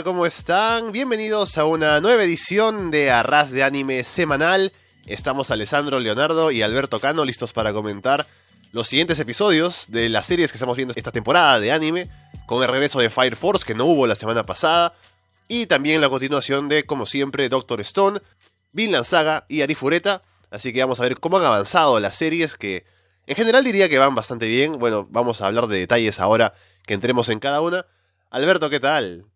[0.00, 0.90] ¿cómo están?
[0.90, 4.72] Bienvenidos a una nueva edición de Arras de Anime semanal.
[5.04, 8.26] Estamos Alessandro, Leonardo y Alberto Cano listos para comentar
[8.72, 12.08] los siguientes episodios de las series que estamos viendo esta temporada de anime,
[12.46, 14.94] con el regreso de Fire Force que no hubo la semana pasada,
[15.46, 18.20] y también la continuación de, como siempre, Doctor Stone,
[18.72, 20.22] Vinland Saga y Arifureta.
[20.50, 22.86] Así que vamos a ver cómo han avanzado las series que
[23.26, 24.72] en general diría que van bastante bien.
[24.78, 26.54] Bueno, vamos a hablar de detalles ahora
[26.86, 27.84] que entremos en cada una.
[28.30, 29.26] Alberto, ¿qué tal?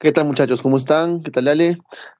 [0.00, 0.62] ¿Qué tal muchachos?
[0.62, 1.24] ¿Cómo están?
[1.24, 1.76] ¿Qué tal Ale?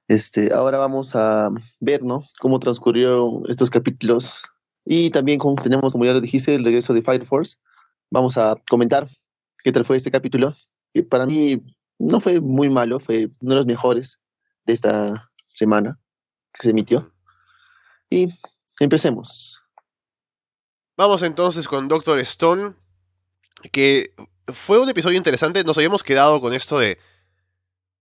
[0.09, 2.25] Este, ahora vamos a ver, ¿no?
[2.41, 4.43] Cómo transcurrieron estos capítulos
[4.83, 7.55] y también tenemos, como ya lo dijiste, el regreso de Fire Force.
[8.11, 9.07] Vamos a comentar
[9.63, 10.53] qué tal fue este capítulo.
[10.93, 11.63] Que para mí
[11.99, 14.19] no fue muy malo, fue uno de los mejores
[14.65, 15.97] de esta semana
[16.51, 17.13] que se emitió.
[18.09, 18.27] Y
[18.81, 19.63] empecemos.
[20.97, 22.73] Vamos entonces con Doctor Stone,
[23.71, 24.13] que
[24.47, 25.63] fue un episodio interesante.
[25.63, 26.97] Nos habíamos quedado con esto de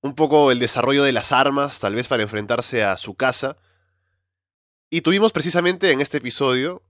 [0.01, 3.57] un poco el desarrollo de las armas, tal vez para enfrentarse a su casa.
[4.91, 6.83] Y tuvimos precisamente en este episodio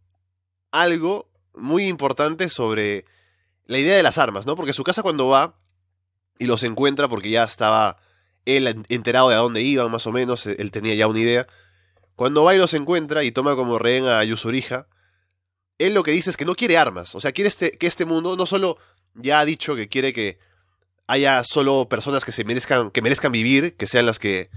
[0.70, 3.04] algo muy importante sobre
[3.66, 4.56] la idea de las armas, ¿no?
[4.56, 5.54] Porque su casa cuando va
[6.38, 7.98] y los encuentra, porque ya estaba
[8.44, 11.46] él enterado de a dónde iban, más o menos, él tenía ya una idea.
[12.16, 14.86] Cuando va y los encuentra y toma como rehén a Yusurija,
[15.78, 18.04] él lo que dice es que no quiere armas, o sea, quiere este, que este
[18.04, 18.78] mundo no solo
[19.14, 20.38] ya ha dicho que quiere que
[21.08, 24.50] haya solo personas que se merezcan, que merezcan vivir, que sean las que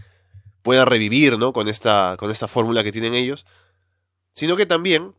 [0.62, 1.54] puedan revivir, ¿no?
[1.54, 3.46] Con esta, con esta fórmula que tienen ellos,
[4.34, 5.16] sino que también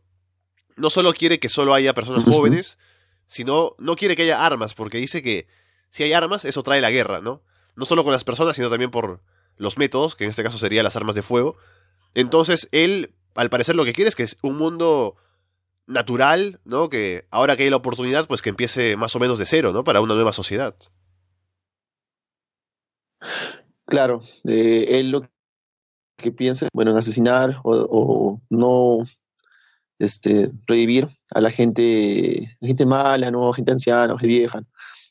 [0.75, 2.77] no solo quiere que solo haya personas jóvenes,
[3.25, 5.47] sino no quiere que haya armas, porque dice que
[5.89, 7.41] si hay armas, eso trae la guerra, ¿no?
[7.75, 9.19] No solo con las personas, sino también por
[9.57, 11.57] los métodos, que en este caso serían las armas de fuego.
[12.13, 15.15] Entonces, él, al parecer, lo que quiere es que es un mundo
[15.87, 16.89] natural, ¿no?
[16.89, 19.83] Que ahora que hay la oportunidad, pues que empiece más o menos de cero, ¿no?
[19.83, 20.75] Para una nueva sociedad.
[23.85, 25.23] Claro, eh, él lo
[26.17, 29.03] que piensa, bueno, en asesinar o, no
[29.99, 33.51] este, revivir a la gente, gente mala, ¿no?
[33.53, 34.61] gente anciana, gente vieja.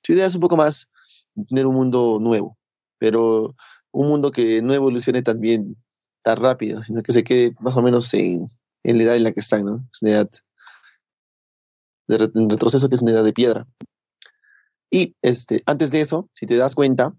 [0.03, 0.89] Su idea es un poco más
[1.49, 2.59] tener un mundo nuevo,
[2.99, 3.55] pero
[3.93, 5.75] un mundo que no evolucione también
[6.23, 8.49] tan rápido, sino que se quede más o menos en,
[8.85, 9.89] en la edad en la que están, ¿no?
[9.93, 10.31] Es una edad
[12.09, 13.67] de retroceso que es una edad de piedra.
[14.91, 17.15] Y este, antes de eso, si te das cuenta,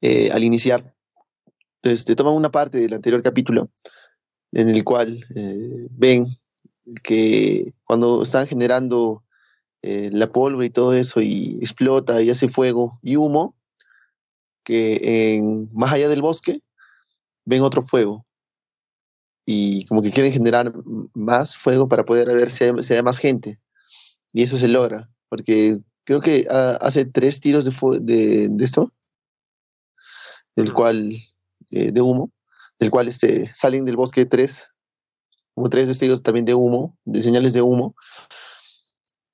[0.00, 0.94] eh, al iniciar.
[1.82, 3.70] Entonces, te toman una parte del anterior capítulo
[4.52, 6.26] en el cual eh, ven
[7.02, 9.22] que cuando están generando
[9.82, 13.56] eh, la pólvora y todo eso y explota y hace fuego y humo,
[14.64, 16.60] que en, más allá del bosque
[17.44, 18.26] ven otro fuego
[19.46, 20.72] y como que quieren generar
[21.14, 23.58] más fuego para poder ver si hay, más gente.
[24.32, 28.92] Y eso se logra, porque creo que ah, hace tres tiros de, de esto
[30.56, 31.12] del cual,
[31.70, 32.30] eh, de humo,
[32.78, 34.72] del cual este, salen del bosque tres,
[35.54, 37.94] como tres destellos también de humo, de señales de humo.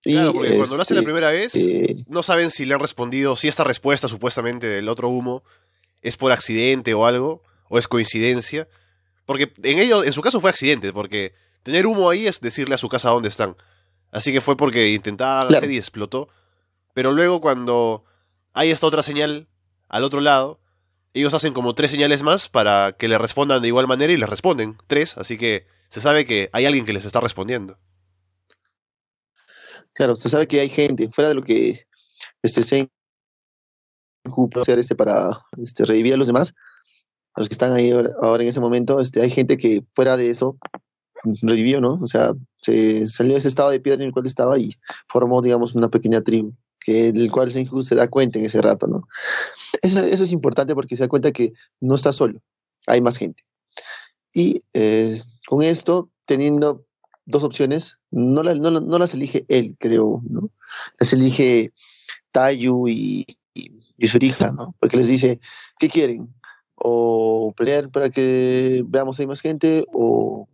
[0.02, 2.80] claro, porque cuando lo hacen la este, primera vez, eh, no saben si le han
[2.80, 5.42] respondido, si esta respuesta supuestamente del otro humo
[6.02, 8.68] es por accidente o algo, o es coincidencia.
[9.24, 12.78] Porque en ello, en su caso fue accidente, porque tener humo ahí es decirle a
[12.78, 13.56] su casa dónde están.
[14.12, 16.28] Así que fue porque intentaban hacer y explotó.
[16.94, 18.04] Pero luego cuando
[18.52, 19.48] hay esta otra señal
[19.88, 20.60] al otro lado,
[21.16, 24.28] ellos hacen como tres señales más para que le respondan de igual manera y les
[24.28, 27.78] responden tres, así que se sabe que hay alguien que les está respondiendo.
[29.94, 31.86] Claro, se sabe que hay gente, fuera de lo que
[32.42, 32.90] este se
[34.60, 36.52] hacer este para este, revivir a los demás,
[37.32, 40.28] a los que están ahí ahora en ese momento, este, hay gente que fuera de
[40.28, 40.58] eso
[41.40, 41.98] revivió, ¿no?
[42.02, 44.74] O sea, se salió de ese estado de piedra en el cual estaba y
[45.08, 46.54] formó, digamos, una pequeña tribu
[46.86, 49.08] que del cual Senju se da cuenta en ese rato, ¿no?
[49.82, 52.40] Eso, es importante porque se da cuenta que no está solo,
[52.86, 53.42] hay más gente.
[54.32, 55.12] Y eh,
[55.48, 56.86] con esto, teniendo
[57.24, 60.52] dos opciones, no, las elige él, creo, ¿no?
[61.00, 61.72] Las elige
[62.30, 64.76] Tayu y, y Yusurija, ¿no?
[64.78, 65.40] Porque les dice,
[65.80, 66.32] ¿qué quieren?
[66.76, 70.48] O pelear para que veamos hay más gente o,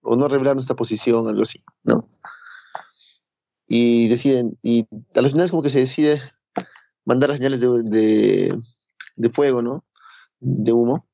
[0.00, 2.08] o no revelar nuestra posición, algo así, ¿no?
[3.66, 6.20] Y deciden, y a los finales como que se decide
[7.04, 8.58] mandar las señales de,
[9.16, 9.84] de, fuego, ¿no?
[10.40, 11.06] De humo.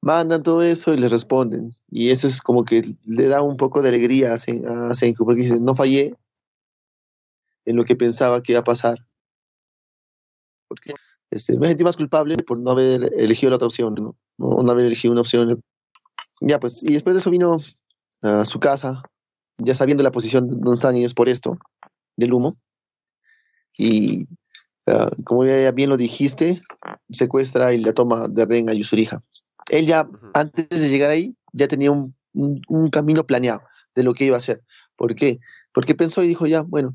[0.00, 1.76] Mandan todo eso y les responden.
[1.90, 4.38] Y eso es como que le da un poco de alegría a,
[4.94, 6.14] Senku, porque dice, no fallé
[7.64, 8.98] en lo que pensaba que iba a pasar.
[10.68, 10.94] Porque
[11.30, 14.16] este, me sentí más culpable por no haber elegido la otra opción, ¿no?
[14.38, 15.60] No, no haber elegido una opción.
[16.40, 17.58] Ya, pues, y después de eso vino
[18.22, 19.02] a su casa,
[19.58, 21.58] ya sabiendo la posición donde están ellos por esto,
[22.16, 22.56] del humo.
[23.76, 24.26] Y
[24.86, 26.60] ah, como ya bien lo dijiste,
[27.10, 29.22] secuestra y la toma de rehén a Yusurija.
[29.70, 33.62] Él ya, antes de llegar ahí, ya tenía un, un- un camino planeado
[33.94, 34.62] de lo que iba a hacer.
[34.96, 35.40] ¿Por qué?
[35.72, 36.94] Porque pensó y dijo, ya, bueno,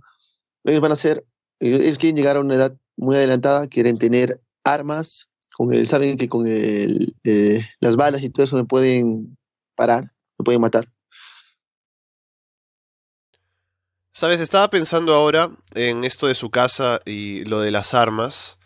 [0.63, 1.25] ellos van a ser,
[1.59, 6.27] ellos quieren llegar a una edad muy adelantada, quieren tener armas, con el, saben que
[6.29, 9.37] con el, eh, las balas y todo eso me pueden
[9.75, 10.05] parar,
[10.39, 10.91] me pueden matar.
[14.13, 18.57] Sabes, estaba pensando ahora en esto de su casa y lo de las armas,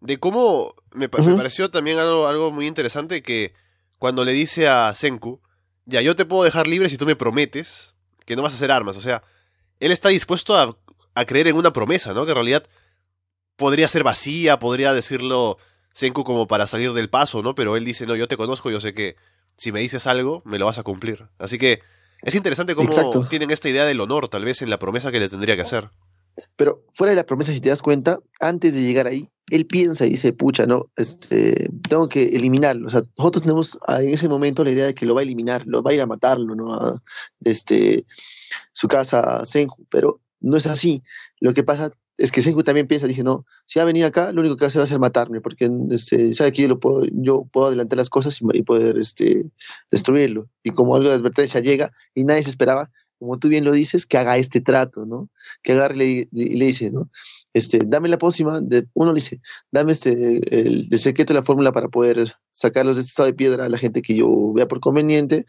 [0.00, 1.36] de cómo me, pa- me Ujú.
[1.36, 3.52] pareció también algo, algo muy interesante que
[3.98, 5.40] cuando le dice a Senku,
[5.86, 7.94] ya yo te puedo dejar libre si tú me prometes
[8.24, 9.22] que no vas a hacer armas, o sea,
[9.80, 10.76] él está dispuesto a,
[11.14, 12.24] a creer en una promesa, ¿no?
[12.24, 12.64] Que en realidad
[13.56, 15.58] podría ser vacía, podría decirlo
[15.92, 17.54] Senku como para salir del paso, ¿no?
[17.54, 19.16] Pero él dice, no, yo te conozco, yo sé que
[19.56, 21.26] si me dices algo, me lo vas a cumplir.
[21.38, 21.80] Así que
[22.22, 23.26] es interesante cómo Exacto.
[23.28, 25.90] tienen esta idea del honor, tal vez en la promesa que le tendría que hacer.
[26.56, 30.06] Pero fuera de la promesa, si te das cuenta, antes de llegar ahí, él piensa
[30.06, 32.88] y dice, pucha, no, este, tengo que eliminarlo.
[32.88, 35.66] O sea, nosotros tenemos en ese momento la idea de que lo va a eliminar,
[35.66, 36.74] lo va a ir a matarlo, ¿no?
[36.74, 37.00] A,
[37.40, 38.04] este,
[38.72, 41.02] su casa a Senju, pero no es así.
[41.40, 44.32] Lo que pasa es que Senju también piensa, dice, no, si va a venir acá,
[44.32, 46.68] lo único que va a hacer va a ser matarme, porque este, sabe que yo,
[46.68, 49.42] lo puedo, yo puedo adelantar las cosas y, y poder este,
[49.90, 50.48] destruirlo.
[50.62, 54.06] Y como algo de advertencia llega y nadie se esperaba, como tú bien lo dices,
[54.06, 55.30] que haga este trato, ¿no?
[55.62, 57.10] Que agarre y le, dice, ¿no?
[57.52, 59.40] Este, dame la pócima, de, uno le dice,
[59.70, 63.64] dame este, el, secreto de la fórmula para poder sacarlos de este estado de piedra
[63.64, 65.46] a la gente que yo vea por conveniente.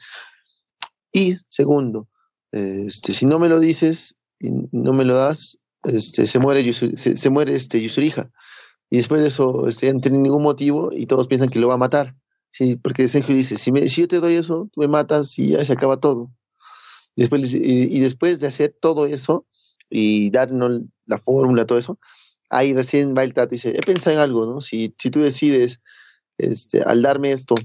[1.11, 2.07] Y segundo,
[2.51, 6.95] este, si no me lo dices y no me lo das, este, se muere, se,
[7.15, 8.29] se muere este, Yusurija.
[8.89, 11.67] Y después de eso, este, ya no tiene ningún motivo y todos piensan que lo
[11.67, 12.15] va a matar.
[12.51, 15.49] Sí, porque Senju dice, si, me- si yo te doy eso, tú me matas y
[15.49, 16.31] ya se acaba todo.
[17.15, 19.45] Y después, de hacer todo eso
[19.89, 21.99] y darnos la fórmula, todo eso,
[22.49, 24.61] ahí recién va el trato y dice, he pensado en algo, ¿no?
[24.61, 25.81] Si, tú decides,
[26.37, 27.55] este, al darme esto,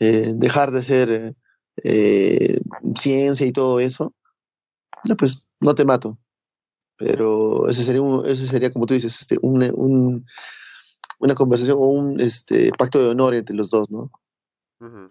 [0.00, 1.34] eh, dejar de hacer eh,
[1.84, 2.60] eh,
[2.94, 4.14] ciencia y todo eso,
[5.18, 6.18] pues no te mato.
[6.98, 10.26] Pero ese sería, un, ese sería como tú dices, este, un, un-
[11.20, 14.10] una conversación o un este, pacto de honor entre los dos, ¿no?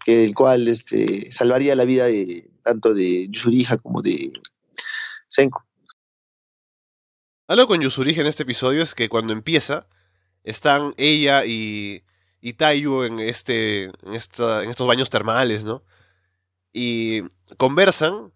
[0.05, 4.31] Que el cual este, salvaría la vida de tanto de Yusurija como de
[5.27, 5.61] Senku.
[7.47, 9.87] Algo con Yusurige en este episodio es que cuando empieza,
[10.43, 12.03] están ella y,
[12.41, 15.83] y Taiyu en, este, en, esta, en estos baños termales, ¿no?
[16.73, 17.23] Y
[17.57, 18.31] conversan,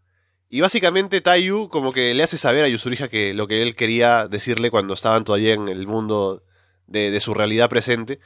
[0.54, 4.28] y básicamente Taiyu como que le hace saber a Yusurija que lo que él quería
[4.28, 6.44] decirle cuando estaban todavía en el mundo
[6.88, 8.20] de, de su realidad presente,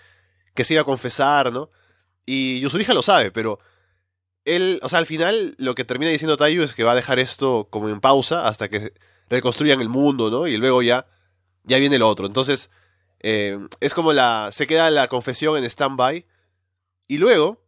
[0.55, 1.69] que se iba a confesar, ¿no?
[2.25, 3.59] Y Yusurija lo sabe, pero
[4.43, 7.19] él, o sea, al final lo que termina diciendo Taiyu es que va a dejar
[7.19, 8.93] esto como en pausa hasta que
[9.29, 10.47] reconstruyan el mundo, ¿no?
[10.47, 11.05] Y luego ya,
[11.63, 12.25] ya viene lo otro.
[12.25, 12.71] Entonces,
[13.19, 14.49] eh, es como la.
[14.51, 16.25] Se queda la confesión en stand-by.
[17.07, 17.63] Y luego,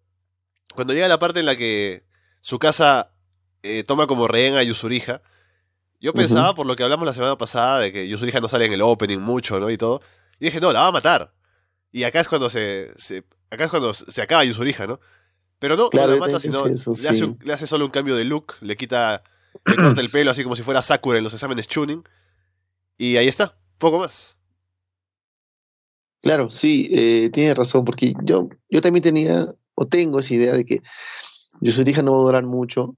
[0.73, 2.05] cuando llega la parte en la que
[2.41, 3.11] su casa
[3.63, 5.21] eh, toma como rehén a Yusurija,
[5.99, 8.73] yo pensaba, por lo que hablamos la semana pasada, de que Yusurija no sale en
[8.73, 9.69] el opening mucho, ¿no?
[9.71, 10.01] Y todo.
[10.39, 11.33] Y dije, no, la va a matar.
[11.91, 12.91] Y acá es cuando se.
[12.97, 14.99] se- acá es cuando se acaba Yusurija, ¿no?
[15.59, 17.23] Pero no, Claro, no la mata, sino pensé eso, le, hace sí.
[17.23, 19.23] un- le hace solo un cambio de look, le quita,
[19.65, 22.03] le corta el pelo así como si fuera Sakura en los exámenes tuning.
[22.99, 24.37] Y ahí está, poco más.
[26.21, 29.45] Claro, sí, eh, tiene razón, porque yo, yo también tenía
[29.75, 30.81] o tengo esa idea de que
[31.61, 32.95] Yusurija no va a durar mucho.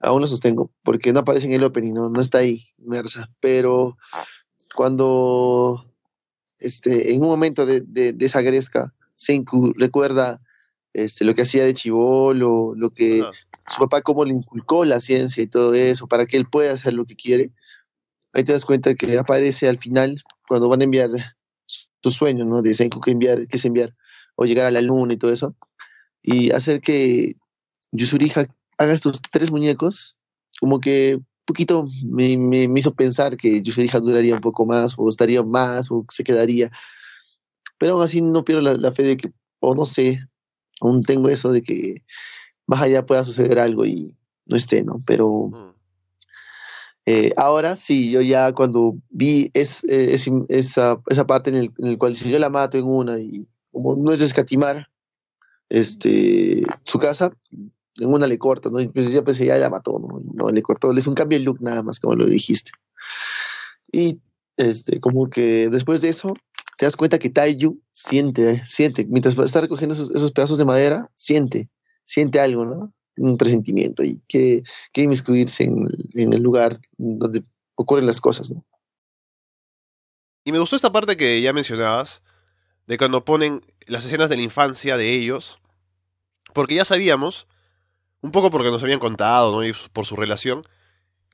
[0.00, 3.30] Aún lo sostengo, porque no aparece en el opening, no, no está ahí inmersa.
[3.40, 3.98] Pero
[4.74, 5.84] cuando
[6.58, 10.40] este, en un momento de, de, de esa gresca, Senku recuerda
[10.92, 13.24] este, lo que hacía de chivolo, lo que
[13.66, 16.94] su papá cómo le inculcó la ciencia y todo eso para que él pueda hacer
[16.94, 17.50] lo que quiere.
[18.32, 21.10] Ahí te das cuenta que aparece al final cuando van a enviar
[21.66, 22.62] sus sueños, ¿no?
[22.62, 23.96] De Senku que enviar, que es enviar
[24.36, 25.56] o llegar a la luna y todo eso
[26.22, 27.36] y hacer que
[27.90, 28.46] Yusurija
[28.78, 30.16] haga estos tres muñecos,
[30.60, 34.94] como que un poquito me, me, me hizo pensar que Yusurija duraría un poco más
[34.96, 36.70] o estaría más o se quedaría,
[37.78, 40.26] pero aún así no pierdo la, la fe de que, o no sé,
[40.80, 42.02] aún tengo eso de que
[42.66, 44.14] más allá pueda suceder algo y
[44.46, 45.02] no esté, ¿no?
[45.06, 45.74] Pero Mm.
[47.06, 51.72] eh, ahora sí, yo ya cuando vi es, eh, es- esa, esa parte en el,
[51.78, 54.88] en el cual si yo la mato en una y como no es escatimar
[55.70, 57.32] este, su casa,
[57.98, 58.80] en una le corto, ¿no?
[58.80, 60.20] Y pues ya pensé, ya la mató, ¿no?
[60.34, 62.72] No, le cortó, le hizo un cambio de look nada más, como lo dijiste.
[63.92, 64.20] Y
[64.56, 66.34] este, como que después de eso,
[66.76, 71.08] te das cuenta que Taiyu siente, siente, mientras está recogiendo esos, esos pedazos de madera,
[71.14, 71.68] siente,
[72.04, 72.92] siente algo, ¿no?
[73.16, 74.62] Un presentimiento y que
[74.92, 77.42] quiere inmiscuirse en, en el lugar donde
[77.74, 78.64] ocurren las cosas, ¿no?
[80.44, 82.22] Y me gustó esta parte que ya mencionabas,
[82.86, 85.60] de cuando ponen las escenas de la infancia de ellos,
[86.54, 87.46] porque ya sabíamos,
[88.20, 89.64] un poco porque nos habían contado, ¿no?
[89.64, 90.62] Y por su relación,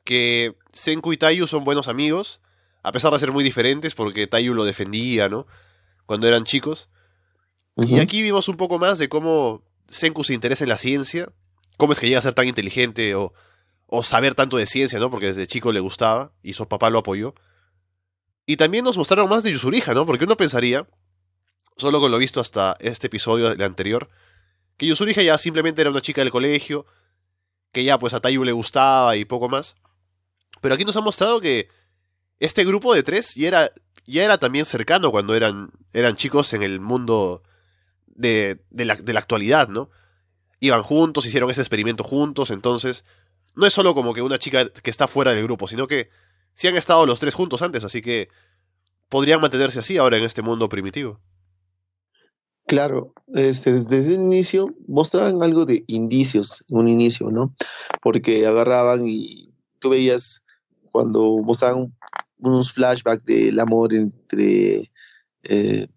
[0.05, 2.41] que Senku y Tayu son buenos amigos,
[2.83, 5.47] a pesar de ser muy diferentes, porque Tayu lo defendía, ¿no?
[6.07, 6.88] Cuando eran chicos.
[7.76, 11.33] Y aquí vimos un poco más de cómo Senku se interesa en la ciencia,
[11.76, 13.33] cómo es que llega a ser tan inteligente o,
[13.87, 15.11] o saber tanto de ciencia, ¿no?
[15.11, 17.35] Porque desde chico le gustaba y su papá lo apoyó.
[18.47, 20.05] Y también nos mostraron más de Yusurija, ¿no?
[20.05, 20.87] Porque uno pensaría,
[21.76, 24.11] solo con lo visto hasta este episodio del anterior,
[24.76, 26.87] que Yusurija ya simplemente era una chica del colegio,
[27.73, 29.76] que ya pues a Tayu le gustaba y poco más.
[30.61, 31.69] Pero aquí nos ha mostrado que
[32.38, 33.71] este grupo de tres ya era,
[34.07, 37.43] era también cercano cuando eran, eran chicos en el mundo
[38.07, 39.90] de, de, la, de la actualidad, ¿no?
[40.61, 43.04] Iban juntos, hicieron ese experimento juntos, entonces
[43.54, 46.11] no es solo como que una chica que está fuera del grupo, sino que
[46.54, 48.28] sí han estado los tres juntos antes, así que
[49.09, 51.21] podrían mantenerse así ahora en este mundo primitivo.
[52.66, 57.54] Claro, este, desde el inicio mostraban algo de indicios, un inicio, ¿no?
[58.00, 60.42] Porque agarraban y tú veías
[60.90, 61.94] cuando mostraban
[62.38, 64.90] unos flashbacks del amor entre
[65.42, 65.88] eh,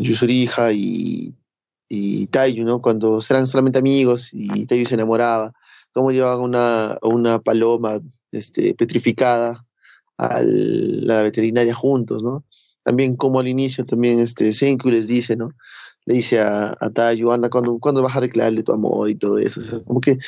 [0.00, 1.34] Yusurija y,
[1.88, 2.80] y Taiyu, ¿no?
[2.82, 5.52] Cuando eran solamente amigos y Taiyu se enamoraba,
[5.92, 8.00] cómo llevaban una, una paloma
[8.32, 9.64] este, petrificada
[10.18, 12.44] a la veterinaria juntos, ¿no?
[12.82, 15.50] También como al inicio también este Senku les dice, ¿no?
[16.06, 19.38] Le dice a, a Tayu, anda, ¿cuándo, ¿cuándo vas a reclamarle tu amor y todo
[19.38, 19.60] eso?
[19.60, 20.18] O sea, como que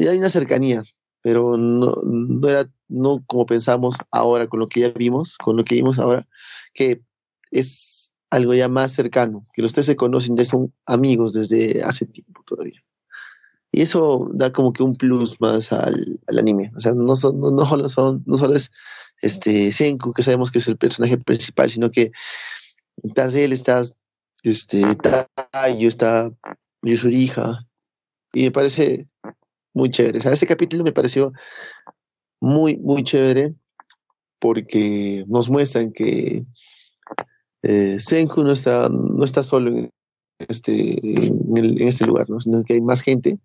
[0.00, 0.82] ya hay una cercanía,
[1.22, 5.64] pero no, no era no como pensamos ahora con lo que ya vimos, con lo
[5.64, 6.26] que vimos ahora,
[6.72, 7.02] que
[7.50, 12.06] es algo ya más cercano, que los tres se conocen, ya son amigos desde hace
[12.06, 12.82] tiempo todavía.
[13.72, 16.72] Y eso da como que un plus más al, al anime.
[16.76, 18.70] O sea, no, son, no, no, solo son, no solo es
[19.20, 22.12] este Senku, que sabemos que es el personaje principal, sino que
[23.02, 23.82] estás él, está
[24.50, 24.82] este,
[25.50, 26.30] Tayo, está
[26.82, 27.66] Yusurija,
[28.32, 29.06] y me parece
[29.74, 30.18] muy chévere.
[30.18, 31.32] O sea, este capítulo me pareció
[32.40, 33.54] muy, muy chévere
[34.38, 36.44] porque nos muestran que
[37.62, 39.90] eh, Senku no está, no está solo en
[40.38, 40.72] este,
[41.16, 42.40] en, el, en, este lugar, ¿no?
[42.40, 43.38] sino que hay más gente.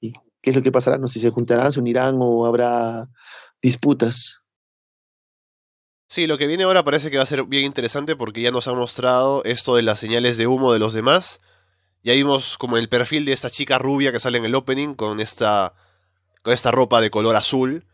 [0.00, 0.98] ¿Y qué es lo que pasará?
[0.98, 3.08] No sé si se juntarán, se unirán o habrá
[3.60, 4.42] disputas.
[6.08, 8.68] Sí, lo que viene ahora parece que va a ser bien interesante porque ya nos
[8.68, 11.40] han mostrado esto de las señales de humo de los demás.
[12.04, 15.18] Ya vimos como el perfil de esta chica rubia que sale en el opening con
[15.18, 15.74] esta,
[16.42, 17.84] con esta ropa de color azul.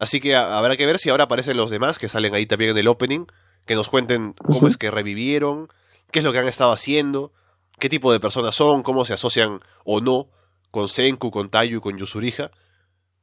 [0.00, 2.78] Así que habrá que ver si ahora aparecen los demás que salen ahí también en
[2.78, 3.26] el opening,
[3.66, 5.68] que nos cuenten cómo es que revivieron,
[6.10, 7.32] qué es lo que han estado haciendo,
[7.78, 10.28] qué tipo de personas son, cómo se asocian o no
[10.70, 12.50] con Senku, con Tayu con Yusurija.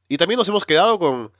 [0.08, 1.32] Y también nos hemos quedado con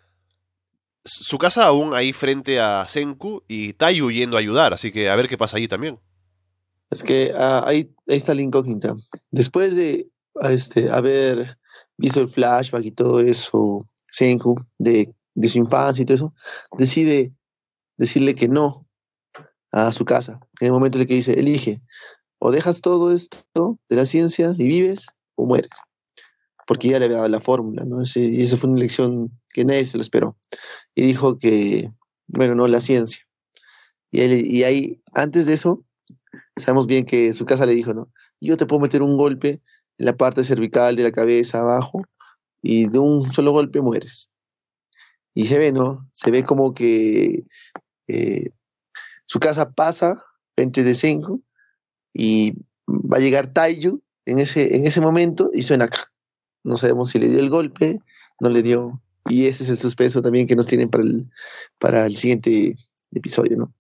[1.09, 5.17] su casa aún ahí frente a Senku y Tayu yendo a ayudar, así que a
[5.17, 5.99] ver qué pasa ahí también.
[6.91, 8.97] Es que uh, ahí, ahí, está la incógnita.
[9.31, 10.09] Después de
[10.43, 11.59] este, haber
[11.97, 16.35] visto el flashback y todo eso, Senku, de, de su infancia y todo eso,
[16.79, 17.33] decide
[17.97, 18.87] decirle que no
[19.73, 20.41] a su casa.
[20.61, 21.83] En el momento en el que dice, elige,
[22.39, 25.71] o dejas todo esto de la ciencia y vives, o mueres.
[26.69, 28.03] Porque ya le había dado la fórmula, ¿no?
[28.15, 30.37] Y esa fue una elección que nadie se lo esperó.
[30.95, 31.91] Y dijo que,
[32.27, 33.23] bueno, no, la ciencia.
[34.11, 35.83] Y, él, y ahí, antes de eso,
[36.57, 38.13] sabemos bien que su casa le dijo, ¿no?
[38.39, 39.63] Yo te puedo meter un golpe
[39.97, 42.03] en la parte cervical de la cabeza abajo
[42.61, 44.31] y de un solo golpe mueres.
[45.35, 46.07] Y se ve, ¿no?
[46.13, 47.45] Se ve como que
[48.09, 48.51] eh,
[49.25, 50.23] su casa pasa
[50.55, 51.43] frente de Senku
[52.13, 52.53] y
[52.87, 55.89] va a llegar Taiyu en ese, en ese momento y suena
[56.69, 58.01] no sabemos si le dio el golpe,
[58.41, 59.01] no le dio.
[59.29, 61.31] Y ese es el suspenso también que nos tienen para el,
[61.79, 62.77] para el siguiente
[63.13, 63.75] episodio, ¿no?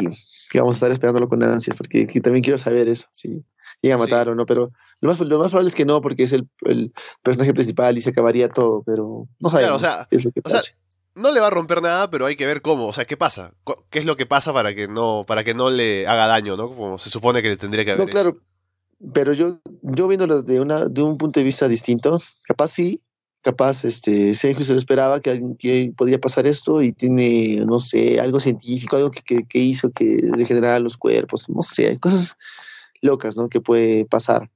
[0.00, 0.08] Y
[0.50, 3.44] que vamos a estar esperándolo con ansias, porque también quiero saber eso, si
[3.80, 4.30] llega a matar sí.
[4.30, 6.92] o no, pero lo más, lo más probable es que no, porque es el, el
[7.22, 10.32] personaje principal y se acabaría todo, pero no sabemos claro, o sea, qué es lo
[10.32, 10.56] que pasa.
[10.56, 10.74] O sea,
[11.14, 13.52] no le va a romper nada, pero hay que ver cómo, o sea, qué pasa,
[13.90, 16.68] qué es lo que pasa para que no, para que no le haga daño, ¿no?
[16.68, 18.06] Como se supone que le tendría que haber.
[18.06, 18.38] No, claro,
[19.12, 23.00] pero yo, yo viéndolo de una, de un punto de vista distinto, capaz sí,
[23.42, 27.80] capaz este Sergio se lo esperaba que, alguien, que podía pasar esto y tiene, no
[27.80, 32.36] sé, algo científico, algo que, que, hizo que regenerara los cuerpos, no sé, cosas
[33.00, 33.48] locas, ¿no?
[33.48, 34.50] Que puede pasar.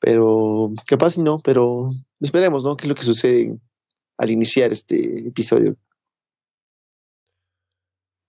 [0.00, 1.90] Pero capaz no, pero
[2.20, 2.76] esperemos, ¿no?
[2.76, 3.58] ¿Qué es lo que sucede
[4.18, 5.76] al iniciar este episodio?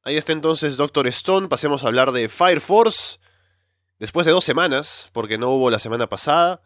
[0.04, 3.18] Ahí está entonces Doctor Stone, pasemos a hablar de Fire Force.
[4.00, 6.62] Después de dos semanas, porque no hubo la semana pasada,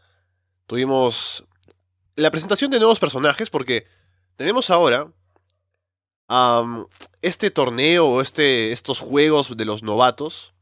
[0.65, 1.45] tuvimos
[2.15, 3.85] la presentación de nuevos personajes, porque
[4.35, 5.11] tenemos ahora
[7.21, 10.53] este torneo o este, estos juegos de los novatos,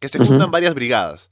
[0.00, 1.30] que se juntan varias brigadas.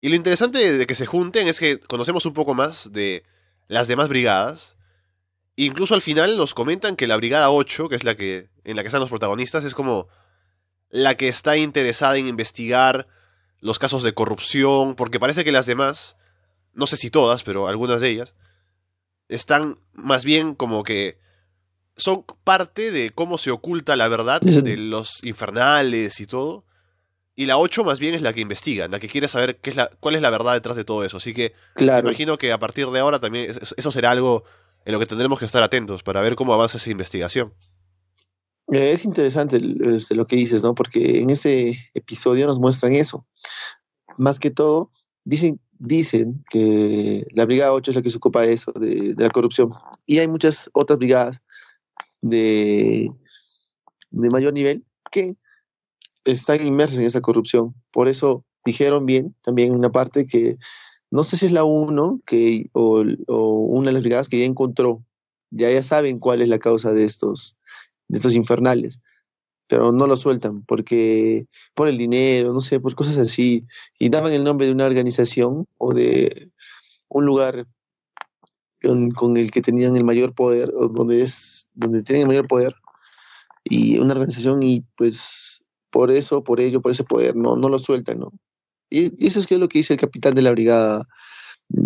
[0.00, 3.24] Y lo interesante de que se junten es que conocemos un poco más de
[3.66, 4.76] las demás brigadas.
[5.56, 8.82] Incluso al final nos comentan que la brigada 8, que es la que en la
[8.82, 10.08] que están los protagonistas, es como
[10.90, 13.06] la que está interesada en investigar
[13.60, 16.16] los casos de corrupción, porque parece que las demás,
[16.74, 18.34] no sé si todas, pero algunas de ellas,
[19.28, 21.18] están más bien como que
[21.96, 26.64] son parte de cómo se oculta la verdad de los infernales y todo.
[27.34, 29.76] Y la 8 más bien es la que investiga, la que quiere saber qué es
[29.76, 31.18] la, cuál es la verdad detrás de todo eso.
[31.18, 32.08] Así que claro.
[32.08, 34.44] imagino que a partir de ahora también eso será algo
[34.84, 37.52] en lo que tendremos que estar atentos para ver cómo avanza esa investigación.
[38.72, 39.60] Eh, es interesante
[39.96, 40.74] este, lo que dices, ¿no?
[40.74, 43.26] Porque en ese episodio nos muestran eso.
[44.16, 44.90] Más que todo,
[45.24, 49.30] dicen, dicen que la Brigada 8 es la que se ocupa de eso, de, la
[49.30, 49.72] corrupción.
[50.06, 51.40] Y hay muchas otras brigadas
[52.20, 53.08] de,
[54.10, 55.36] de mayor nivel que
[56.24, 57.74] están inmersas en esa corrupción.
[57.92, 60.58] Por eso dijeron bien también una parte que
[61.10, 64.44] no sé si es la 1 que, o, o, una de las brigadas que ya
[64.44, 65.04] encontró,
[65.50, 67.56] ya, ya saben cuál es la causa de estos,
[68.08, 69.00] de estos infernales,
[69.68, 73.66] pero no lo sueltan porque por el dinero, no sé, por cosas así,
[73.98, 76.50] y daban el nombre de una organización o de
[77.08, 77.66] un lugar
[79.14, 82.74] con, el que tenían el mayor poder, donde es, donde tienen el mayor poder,
[83.64, 87.78] y una organización, y pues por eso, por ello, por ese poder, no, no lo
[87.78, 88.32] sueltan, ¿no?
[88.90, 91.06] Y, eso es que lo que dice el capitán de la Brigada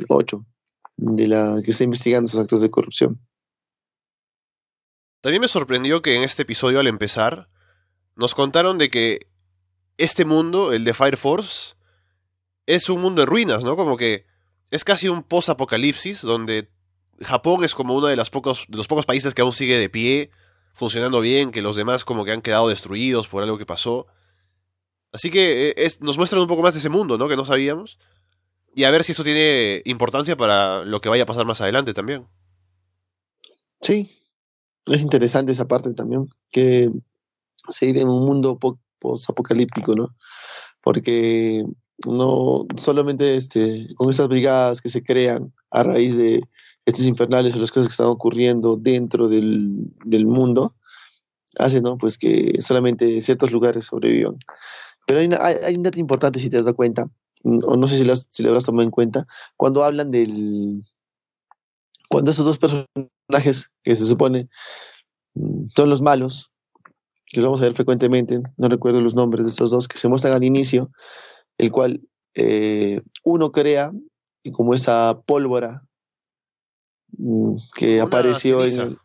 [0.09, 0.44] 8,
[0.96, 3.20] de la que está investigando esos actos de corrupción.
[5.20, 7.48] También me sorprendió que en este episodio al empezar
[8.16, 9.26] nos contaron de que
[9.98, 11.74] este mundo, el de Fire Force,
[12.66, 13.76] es un mundo de ruinas, ¿no?
[13.76, 14.26] Como que
[14.70, 16.70] es casi un post-apocalipsis donde
[17.20, 19.90] Japón es como uno de, los pocos, de los pocos países que aún sigue de
[19.90, 20.30] pie,
[20.72, 24.06] funcionando bien, que los demás como que han quedado destruidos por algo que pasó.
[25.12, 27.28] Así que eh, nos muestran un poco más de ese mundo, ¿no?
[27.28, 27.98] Que no sabíamos.
[28.74, 31.92] Y a ver si eso tiene importancia para lo que vaya a pasar más adelante
[31.92, 32.26] también.
[33.80, 34.19] Sí,
[34.87, 36.90] es interesante esa parte también, que
[37.69, 38.59] se vive en un mundo
[38.99, 40.14] post-apocalíptico, ¿no?
[40.83, 41.64] Porque
[42.07, 46.43] no solamente este, con esas brigadas que se crean a raíz de
[46.87, 50.73] estos infernales o las cosas que están ocurriendo dentro del, del mundo,
[51.59, 51.99] hace ¿no?
[51.99, 54.38] pues que solamente ciertos lugares sobrevivan.
[55.07, 57.11] Pero hay, hay, un dato importante si te has dado cuenta,
[57.45, 60.85] o no sé si lo, si lo habrás tomado en cuenta, cuando hablan del...
[62.09, 62.88] Cuando esos dos personajes
[63.83, 64.49] que se supone
[65.35, 66.51] mm, son los malos,
[67.27, 70.09] que los vamos a ver frecuentemente, no recuerdo los nombres de estos dos, que se
[70.09, 70.90] muestran al inicio,
[71.59, 72.03] el cual
[72.35, 73.93] eh, uno crea
[74.43, 75.83] y como esa pólvora
[77.16, 78.97] mm, que apareció en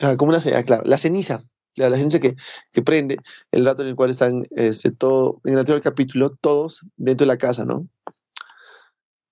[0.00, 1.44] ah, como una ah, claro, la ceniza,
[1.76, 2.36] la ceniza que,
[2.72, 3.18] que, prende
[3.50, 7.32] el rato en el cual están este, todo, en el anterior capítulo, todos dentro de
[7.32, 7.88] la casa, ¿no?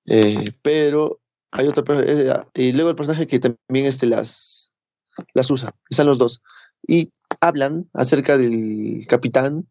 [0.06, 1.20] Eh, pero
[1.52, 4.72] hay otro eh, y luego el personaje que también este, las,
[5.34, 6.42] las usa, están los dos.
[6.86, 9.66] Y hablan acerca del capitán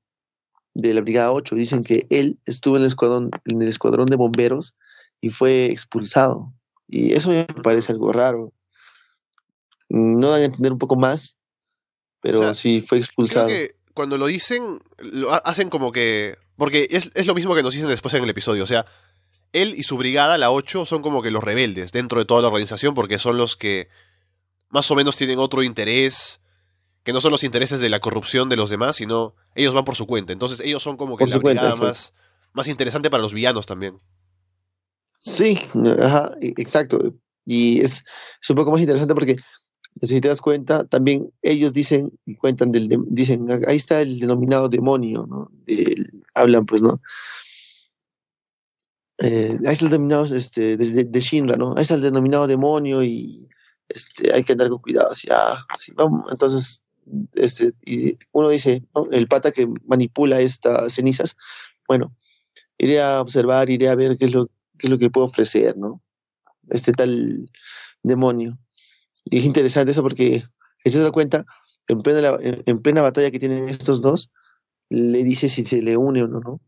[0.74, 1.56] de la Brigada 8.
[1.56, 4.76] Dicen que él estuvo en el escuadrón, en el escuadrón de bomberos
[5.22, 6.54] y fue expulsado.
[6.88, 8.54] Y eso me parece algo raro.
[9.90, 11.38] No dan a entender un poco más,
[12.22, 13.48] pero sí fue expulsado.
[13.48, 16.38] Creo que cuando lo dicen, lo hacen como que.
[16.56, 18.64] Porque es, es, lo mismo que nos dicen después en el episodio.
[18.64, 18.86] O sea,
[19.54, 22.48] él y su brigada, la 8, son como que los rebeldes dentro de toda la
[22.48, 23.90] organización porque son los que
[24.70, 26.42] más o menos tienen otro interés
[27.04, 29.96] que no son los intereses de la corrupción de los demás, sino ellos van por
[29.96, 30.34] su cuenta.
[30.34, 32.14] Entonces ellos son como que la brigada más,
[32.54, 34.00] más interesante para los villanos también.
[35.20, 35.60] Sí,
[36.02, 37.14] ajá, e, exacto.
[37.46, 38.06] Y es,
[38.50, 39.38] un poco más interesante porque
[40.02, 44.70] si te das cuenta, también ellos dicen y cuentan del dicen ahí está el denominado
[44.70, 45.52] demonio, ¿no?
[46.36, 47.02] hablan pues, ¿no?
[49.22, 51.76] Eh, ahí está el denominado este, de, Shinra, ¿no?
[51.76, 53.50] Ahí está el denominado demonio y
[53.90, 55.10] este, hay que andar con cuidado.
[55.12, 56.32] Así, ah, vamos.
[56.32, 56.84] Entonces,
[57.34, 61.36] este, y uno dice, el pata que manipula estas cenizas,
[61.88, 62.16] bueno,
[62.78, 65.78] iré a observar, iré a ver qué es lo, qué es lo que puedo ofrecer,
[65.78, 66.02] ¿no?
[66.70, 67.50] Este tal
[68.04, 68.58] demonio.
[69.26, 70.44] Y es interesante eso porque,
[70.86, 71.46] se da cuenta,
[71.88, 74.32] en plena, en plena batalla que tienen estos dos,
[74.90, 76.62] le dice si se le une o no, ¿no?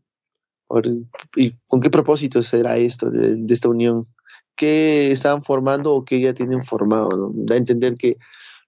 [1.36, 4.08] ¿Y con qué propósito será esto, de, esta unión?
[4.56, 7.10] ¿Qué están formando o qué ya tienen formado?
[7.10, 7.30] ¿no?
[7.34, 8.16] Da a entender que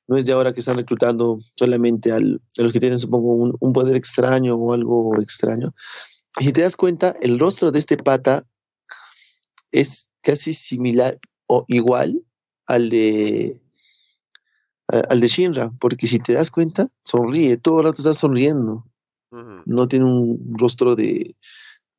[0.06, 3.96] no es de ahora que están reclutando solamente a los que tienen, supongo, un, poder
[3.96, 5.74] extraño o algo extraño.
[6.38, 8.44] Y si te das cuenta, el rostro de este pata
[9.70, 12.22] es casi similar o igual
[12.66, 13.60] al de
[14.86, 18.84] al de Shinra, porque si te das cuenta, sonríe, todo el rato está sonriendo.
[19.64, 21.34] No tiene un rostro de,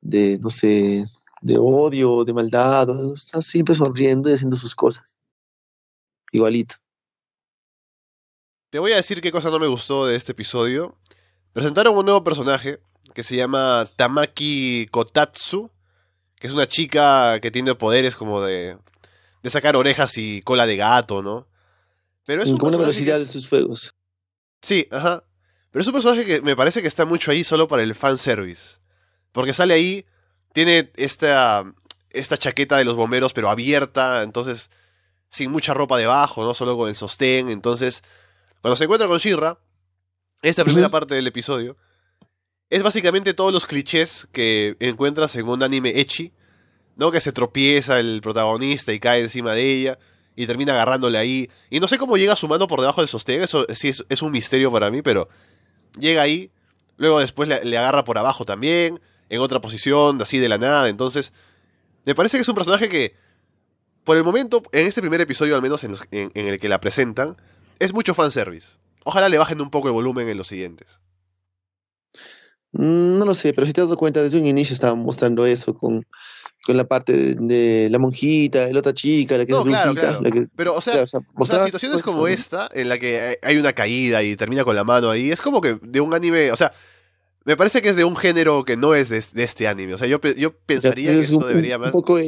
[0.00, 1.04] de, no sé,
[1.40, 5.16] de odio, de maldad, está siempre sonriendo y haciendo sus cosas.
[6.32, 6.76] Igualito.
[8.70, 10.96] Te voy a decir qué cosa no me gustó de este episodio.
[11.52, 12.80] Presentaron un nuevo personaje
[13.14, 15.70] que se llama Tamaki Kotatsu,
[16.34, 18.76] que es una chica que tiene poderes como de,
[19.42, 21.46] de sacar orejas y cola de gato, ¿no?
[22.26, 23.94] Pero es una velocidad de sus fuegos.
[24.60, 25.24] Sí, ajá.
[25.70, 28.78] Pero es un personaje que me parece que está mucho ahí solo para el fanservice.
[29.36, 30.06] Porque sale ahí,
[30.54, 31.70] tiene esta,
[32.08, 34.70] esta chaqueta de los bomberos, pero abierta, entonces
[35.28, 36.54] sin mucha ropa debajo, ¿no?
[36.54, 37.50] Solo con el sostén.
[37.50, 38.02] Entonces,
[38.62, 39.58] cuando se encuentra con Shirra,
[40.40, 41.76] esta primera parte del episodio,
[42.70, 46.32] es básicamente todos los clichés que encuentras en un anime echi,
[46.96, 47.10] ¿no?
[47.10, 49.98] Que se tropieza el protagonista y cae encima de ella
[50.34, 51.50] y termina agarrándole ahí.
[51.68, 54.32] Y no sé cómo llega su mano por debajo del sostén, eso sí es, un
[54.32, 55.28] misterio para mí, pero
[56.00, 56.50] llega ahí,
[56.96, 60.88] luego después le, agarra por abajo también, en otra posición, así de la nada.
[60.88, 61.32] Entonces,
[62.04, 63.14] me parece que es un personaje que,
[64.04, 67.36] por el momento, en este primer episodio al menos en, en el que la presentan,
[67.78, 68.76] es mucho fanservice.
[69.04, 71.00] Ojalá le bajen un poco el volumen en los siguientes.
[72.72, 75.46] Mm, no lo sé, pero si te has dado cuenta, desde un inicio estaban mostrando
[75.46, 76.04] eso con,
[76.64, 79.94] con la parte de, la monjita, la otra chica, la que es claro,
[80.54, 84.76] pero, o sea, situaciones como esta, en la que hay una caída y termina con
[84.76, 86.72] la mano ahí, es como que de un anime, o sea,
[87.46, 89.94] me parece que es de un género que no es de, este anime.
[89.94, 91.94] O sea, yo, yo pensaría que esto debería más.
[91.94, 92.18] Un poco.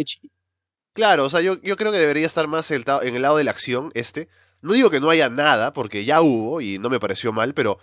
[0.93, 3.51] Claro, o sea, yo, yo creo que debería estar más en el lado de la
[3.51, 4.29] acción, este.
[4.63, 7.79] No digo que no haya nada, porque ya hubo y no me pareció mal, pero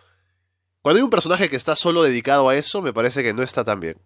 [0.81, 3.65] cuando hay un personaje que está solo dedicado a eso, me parece que no está
[3.65, 3.97] tan bien.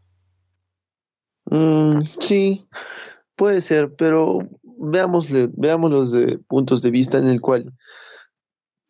[1.45, 2.67] Mm, sí,
[3.35, 7.73] puede ser, pero veamos veámoslos de puntos de vista en el cual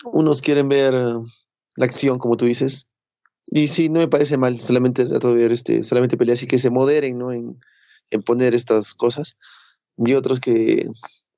[0.06, 1.14] unos quieren ver eh,
[1.76, 2.89] la acción, como tú dices,
[3.52, 6.60] y sí, no me parece mal solamente trato de ver este, solamente peleas y que
[6.60, 7.32] se moderen, ¿no?
[7.32, 7.60] En,
[8.12, 9.38] en poner estas cosas.
[9.98, 10.90] Y otros que,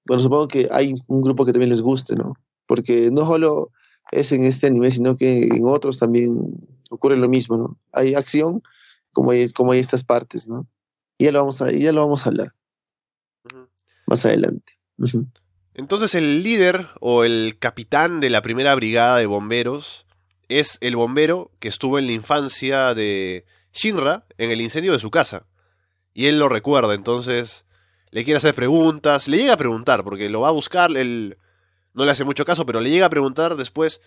[0.05, 2.33] bueno, supongo que hay un grupo que también les guste, ¿no?
[2.67, 3.71] Porque no solo
[4.11, 6.37] es en este anime, sino que en otros también
[6.89, 7.79] ocurre lo mismo, ¿no?
[7.91, 8.61] Hay acción
[9.13, 10.67] como hay, como hay estas partes, ¿no?
[11.17, 12.53] Y ya lo vamos a, ya lo vamos a hablar
[14.05, 14.73] más adelante.
[15.73, 20.05] Entonces el líder o el capitán de la primera brigada de bomberos
[20.59, 25.11] es el bombero que estuvo en la infancia de Shinra en el incendio de su
[25.11, 25.45] casa.
[26.13, 27.65] Y él lo recuerda, entonces
[28.11, 31.37] le quiere hacer preguntas, le llega a preguntar, porque lo va a buscar, el
[31.93, 34.01] no le hace mucho caso, pero le llega a preguntar después,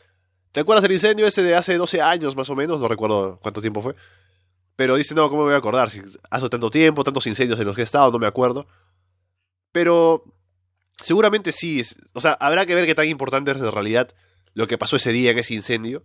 [0.53, 2.81] ¿te acuerdas del incendio ese de hace 12 años más o menos?
[2.81, 3.95] No recuerdo cuánto tiempo fue.
[4.77, 5.91] Pero dice, no, ¿cómo me voy a acordar?
[6.31, 8.67] Hace tanto tiempo, tantos incendios en los que he estado, no me acuerdo.
[9.71, 10.25] Pero
[11.03, 14.15] seguramente sí, o sea, habrá que ver qué tan importante es en realidad
[14.55, 16.05] lo que pasó ese día en ese incendio.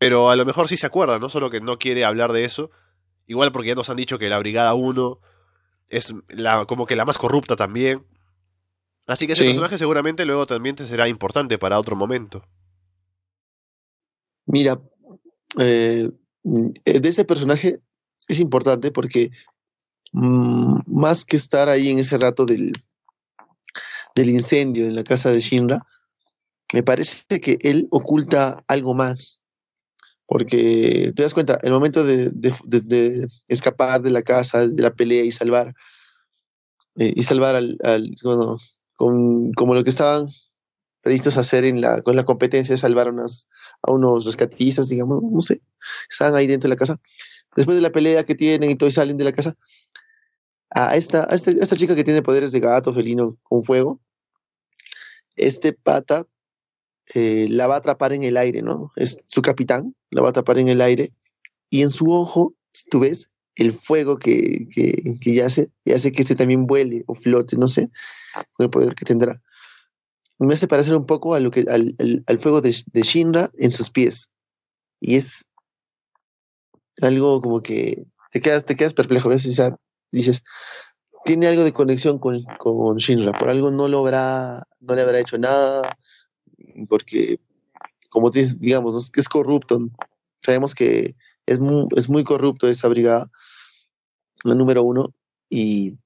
[0.00, 2.70] Pero a lo mejor sí se acuerda, no solo que no quiere hablar de eso.
[3.26, 5.20] Igual porque ya nos han dicho que la Brigada 1
[5.90, 8.06] es la, como que la más corrupta también.
[9.06, 12.42] Así que ese personaje seguramente luego también te será importante para otro momento.
[14.46, 14.80] Mira,
[15.58, 16.10] eh,
[16.44, 17.80] de ese personaje
[18.26, 19.30] es importante porque
[20.12, 22.72] mm, más que estar ahí en ese rato del,
[24.14, 25.82] del incendio en la casa de Shinra,
[26.72, 29.39] me parece que él oculta algo más.
[30.30, 32.30] Porque te das cuenta, el momento de,
[33.48, 35.74] escapar de la casa, de la pelea y salvar,
[36.94, 37.76] eh, y salvar al,
[38.22, 38.58] bueno,
[38.96, 40.28] como lo que estaban
[41.00, 43.24] previstos a hacer en la, con la competencia, salvar a,
[43.82, 45.62] a unos rescatistas, digamos, no sé,
[46.08, 47.00] estaban ahí dentro de la casa.
[47.56, 49.56] Después de la pelea que tienen y todo y salen de la casa,
[50.70, 54.00] a esta, a esta, esta chica que tiene poderes de gato, felino, con fuego,
[55.34, 56.24] este pata
[57.14, 58.92] eh, la va a atrapar en el aire, ¿no?
[58.96, 61.12] Es su capitán, la va a atrapar en el aire
[61.70, 62.54] y en su ojo,
[62.90, 67.04] tú ves, el fuego que, que, que ya hace, y hace que este también vuele
[67.06, 67.90] o flote, no sé,
[68.52, 69.40] con el poder que tendrá.
[70.38, 71.94] Me hace parecer un poco a lo que, al,
[72.26, 74.30] al, fuego de, de, Shinra en sus pies.
[74.98, 75.44] Y es
[77.02, 79.28] algo como que te quedas, te quedas perplejo.
[79.28, 79.46] ¿ves?
[80.10, 80.42] dices,
[81.26, 83.32] tiene algo de conexión con, con Shinra.
[83.32, 85.82] Por algo no, logra, no le habrá hecho nada.
[86.88, 87.40] Porque,
[88.08, 89.88] como dices, digamos, es corrupto.
[90.42, 93.30] Sabemos que es muy, es muy corrupto esa brigada,
[94.44, 95.14] la número uno.
[95.48, 95.98] Y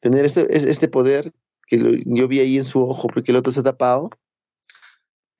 [0.00, 1.32] tener este, este poder
[1.66, 4.10] que yo vi ahí en su ojo porque el otro se ha tapado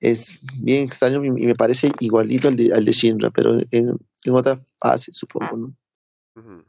[0.01, 3.97] es bien extraño y me parece igualito al de, al de Shinra, pero en,
[4.31, 6.65] otra fase, supongo, ¿no?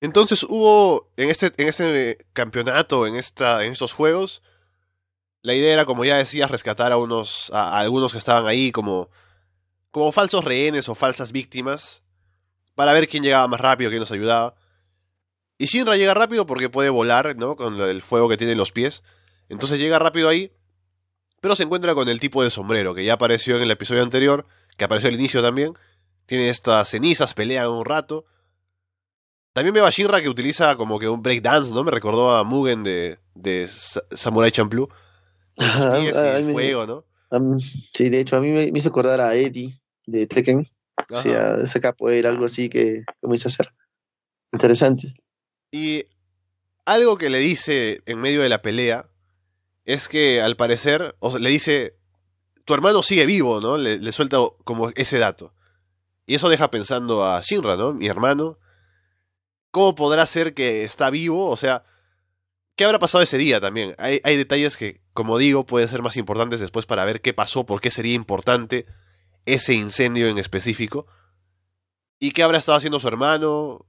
[0.00, 4.42] Entonces hubo en este, en este campeonato, en, esta, en estos juegos,
[5.42, 7.50] La idea era, como ya decías, rescatar a unos.
[7.52, 9.08] a, algunos que estaban ahí como.
[9.90, 12.02] como falsos rehenes o falsas víctimas.
[12.74, 14.54] Para ver quién llegaba más rápido, quién nos ayudaba.
[15.58, 17.56] Y Shinra llega rápido porque puede volar, ¿no?
[17.56, 19.02] Con el fuego que tiene en los pies.
[19.48, 20.52] Entonces llega rápido ahí.
[21.40, 24.46] Pero se encuentra con el tipo de sombrero que ya apareció en el episodio anterior.
[24.76, 25.72] Que apareció al inicio también.
[26.26, 28.24] Tiene estas cenizas, pelean un rato.
[29.52, 31.82] También veo a Shinra que utiliza como que un breakdance, ¿no?
[31.82, 34.88] Me recordó a Mugen de, de Sa- Samurai Champloo.
[35.60, 37.04] Ajá, y el fuego, ¿no?
[37.30, 37.58] Am,
[37.92, 40.68] sí, de hecho, a mí me, me hizo acordar a Eddie de Tekken.
[41.10, 41.22] O Ajá.
[41.22, 43.72] sea, esa capoeira, algo así que, que me hizo hacer.
[44.52, 45.14] Interesante.
[45.70, 46.04] Y
[46.84, 49.08] algo que le dice en medio de la pelea
[49.84, 51.96] es que al parecer, o sea, le dice,
[52.64, 53.78] tu hermano sigue vivo, ¿no?
[53.78, 55.54] Le, le suelta como ese dato.
[56.26, 57.92] Y eso deja pensando a Shinra, ¿no?
[57.92, 58.58] Mi hermano.
[59.72, 61.48] ¿Cómo podrá ser que está vivo?
[61.48, 61.84] O sea,
[62.80, 63.94] ¿qué habrá pasado ese día también?
[63.98, 67.66] Hay, hay detalles que, como digo, pueden ser más importantes después para ver qué pasó,
[67.66, 68.86] por qué sería importante
[69.44, 71.06] ese incendio en específico.
[72.18, 73.84] ¿Y qué habrá estado haciendo su hermano?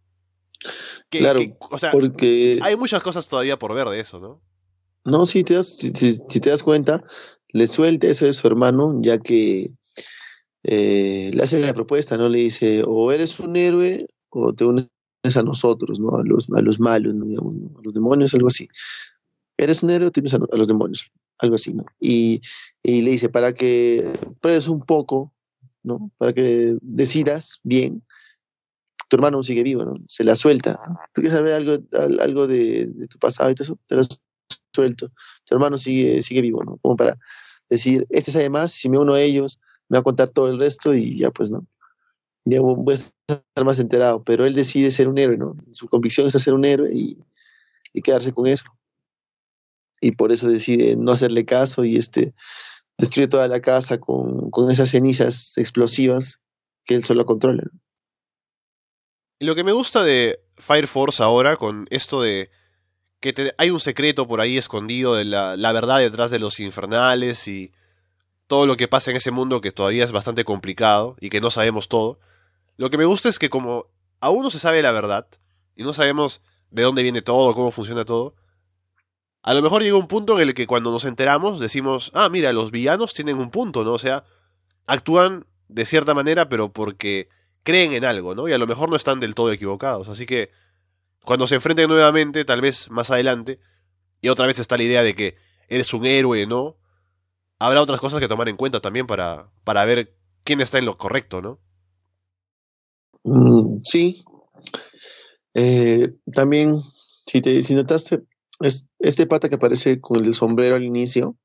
[1.10, 4.42] ¿Qué- Claro, qué- o sea, Porque, hay muchas cosas todavía por ver de eso, ¿no?
[5.06, 7.02] no, si te, das, si, si- si te das cuenta,
[7.54, 9.70] le suelta eso de su hermano, ya que
[10.64, 12.28] eh, le hace la propuesta, ¿no?
[12.28, 14.88] Le dice, o eres un héroe o te unes
[15.24, 16.18] a nosotros, ¿no?
[16.18, 18.68] A los, a los malos, a los demonios, algo así.
[19.58, 21.86] Eres un héroe unes a, los demonios, algo así, ¿no?
[22.00, 22.42] Y,
[22.82, 25.32] y le dice, para que pruebes un poco,
[25.84, 26.12] ¿no?
[26.18, 28.04] Para que decidas bien,
[29.08, 29.94] tu hermano aún sigue vivo, ¿no?
[30.08, 30.80] Se la suelta.
[31.14, 33.80] ¿Tú quieres saber algo, al- algo de, tu pasado y todo eso?
[33.86, 34.02] Te lo
[34.74, 35.10] suelto.
[35.46, 36.78] Tu hermano sigue, sigue vivo, ¿no?
[36.78, 37.18] Como para
[37.70, 40.58] decir, este sabe más, si me uno a ellos, me va a contar todo el
[40.58, 41.68] resto y ya pues, ¿no?
[42.46, 45.56] Ya voy a estar más enterado, pero él decide ser un héroe, ¿no?
[45.74, 47.18] Su convicción es ser un héroe y,
[47.94, 48.66] y quedarse con eso.
[50.02, 52.34] Y por eso decide no hacerle caso y este
[52.98, 56.42] destruye toda la casa con, con esas cenizas explosivas
[56.86, 57.64] que él solo controla.
[59.40, 62.50] Y lo que me gusta de Fire Force ahora, con esto de
[63.20, 66.60] que te- hay un secreto por ahí escondido de la, la verdad detrás de los
[66.60, 67.72] infernales y
[68.48, 71.52] todo lo que pasa en ese mundo que todavía es bastante complicado y que no
[71.52, 72.20] sabemos todo.
[72.82, 73.91] Lo que me gusta es que como
[74.22, 75.28] aún no se sabe la verdad
[75.76, 76.41] y no sabemos
[76.72, 78.34] de dónde viene todo, cómo funciona todo,
[79.44, 82.52] a lo mejor llega un punto en el que cuando nos enteramos decimos, ah, mira,
[82.54, 83.91] los villanos tienen un punto, ¿no?
[83.94, 84.24] O sea,
[84.88, 87.30] actúan de cierta manera, pero porque
[87.62, 88.48] creen en algo, ¿no?
[88.48, 90.08] Y a lo mejor no están del todo equivocados.
[90.08, 90.50] Así que
[91.24, 93.60] cuando se enfrenten nuevamente, tal vez más adelante,
[94.22, 96.78] y otra vez está la idea de que eres un héroe, ¿no?
[97.60, 100.98] Habrá otras cosas que tomar en cuenta también para, para ver quién está en lo
[100.98, 101.60] correcto, ¿no?
[103.24, 104.24] Mm, sí.
[105.54, 106.82] Eh, también,
[107.26, 108.24] si, te, si notaste,
[108.62, 111.38] es, este pata que aparece con el sombrero al inicio,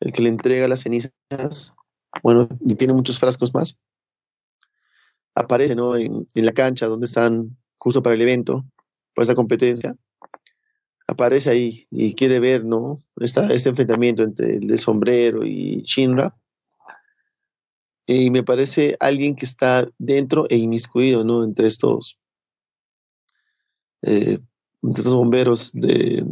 [0.00, 1.12] el que le entrega las cenizas,
[2.22, 3.76] bueno, y tiene muchos frascos más,
[5.34, 5.96] aparece ¿no?
[5.96, 8.64] en, en la cancha donde están justo para el evento,
[9.14, 9.96] para esta competencia.
[11.06, 13.02] Aparece ahí y quiere ver ¿no?
[13.16, 16.36] Esta, este enfrentamiento entre el del sombrero y Shinra.
[18.12, 21.44] Y me parece alguien que está dentro e inmiscuido, ¿no?
[21.44, 22.18] Entre estos,
[24.02, 24.40] eh,
[24.82, 26.26] entre estos bomberos de,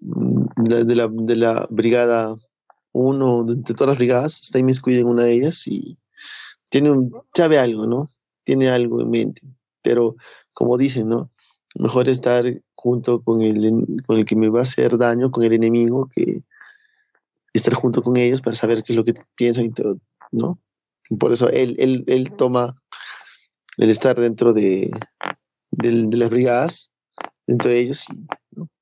[0.00, 2.36] de, de la, de la brigada
[2.92, 5.96] 1, de, todas las brigadas, está inmiscuido en una de ellas y
[6.68, 8.10] tiene un, sabe algo, ¿no?
[8.44, 9.40] Tiene algo en mente.
[9.80, 10.16] Pero,
[10.52, 11.30] como dicen, ¿no?
[11.74, 15.54] Mejor estar junto con el, con el que me va a hacer daño, con el
[15.54, 16.42] enemigo, que
[17.54, 19.96] estar junto con ellos para saber qué es lo que piensan y todo,
[20.30, 20.60] ¿no?
[21.18, 22.80] Por eso él, él, él toma
[23.76, 24.90] el estar dentro de,
[25.70, 26.90] de las brigadas,
[27.46, 28.06] dentro de ellos.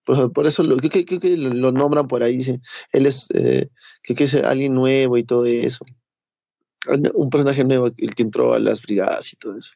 [0.04, 2.40] por, por eso lo, creo, que, creo que lo, lo nombran por ahí,
[2.92, 3.68] él es, eh,
[4.02, 5.84] creo que es alguien nuevo y todo eso.
[7.14, 9.72] Un personaje nuevo, el que entró a las brigadas y todo eso.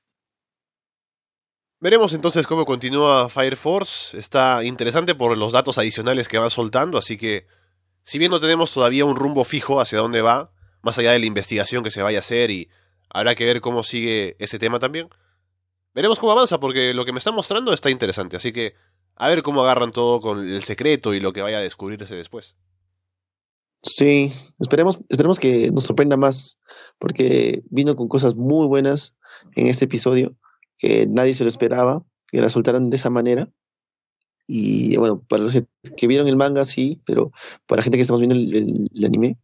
[1.79, 4.19] Veremos entonces cómo continúa Fire Force.
[4.19, 7.47] Está interesante por los datos adicionales que van soltando, así que
[8.03, 10.53] si bien no tenemos todavía un rumbo fijo hacia dónde va,
[10.87, 12.69] más allá de la investigación que se vaya a hacer y
[13.11, 15.09] habrá que ver cómo sigue ese tema también,
[15.95, 18.75] veremos cómo avanza porque lo que me está mostrando está interesante, así que
[19.17, 22.55] a ver cómo agarran todo con el secreto y lo que vaya a descubrirse después.
[23.83, 26.59] Sí, esperemos, esperemos que nos sorprenda más,
[26.99, 29.15] porque vino con cosas muy buenas
[29.55, 30.37] en este episodio,
[30.79, 33.49] que nadie se lo esperaba, que la soltaran de esa manera.
[34.49, 35.53] Y bueno, para los
[35.97, 37.33] que- vieron el manga, sí, pero
[37.67, 39.39] para la gente que estamos viendo el anime,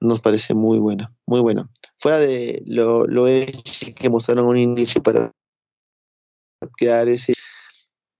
[0.00, 1.68] nos parece muy buena, muy buena.
[1.96, 5.32] Fuera de lo, lo que mostraron un inicio para
[6.76, 7.34] crear ese,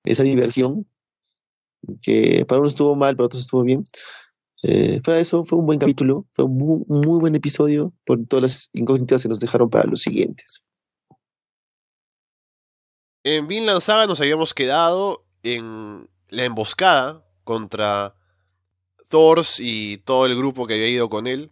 [0.04, 0.86] esa diversión,
[2.02, 3.84] que para unos estuvo mal, para otros estuvo bien.
[4.64, 8.24] Eh, fuera de eso, fue un buen capítulo, fue un muy, muy buen episodio por
[8.26, 10.64] todas las incógnitas que nos dejaron para los siguientes.
[13.24, 18.14] En Vinland Saga nos habíamos quedado en la emboscada contra
[19.08, 21.50] Thors y todo el grupo que había ido con él.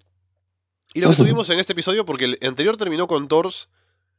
[0.97, 3.69] Y lo que tuvimos en este episodio, porque el anterior terminó con Thors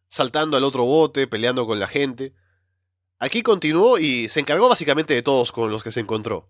[0.10, 2.34] saltando al otro bote, peleando con la gente.
[3.20, 6.48] Aquí continuó y se encargó básicamente de todos con los que se encontró.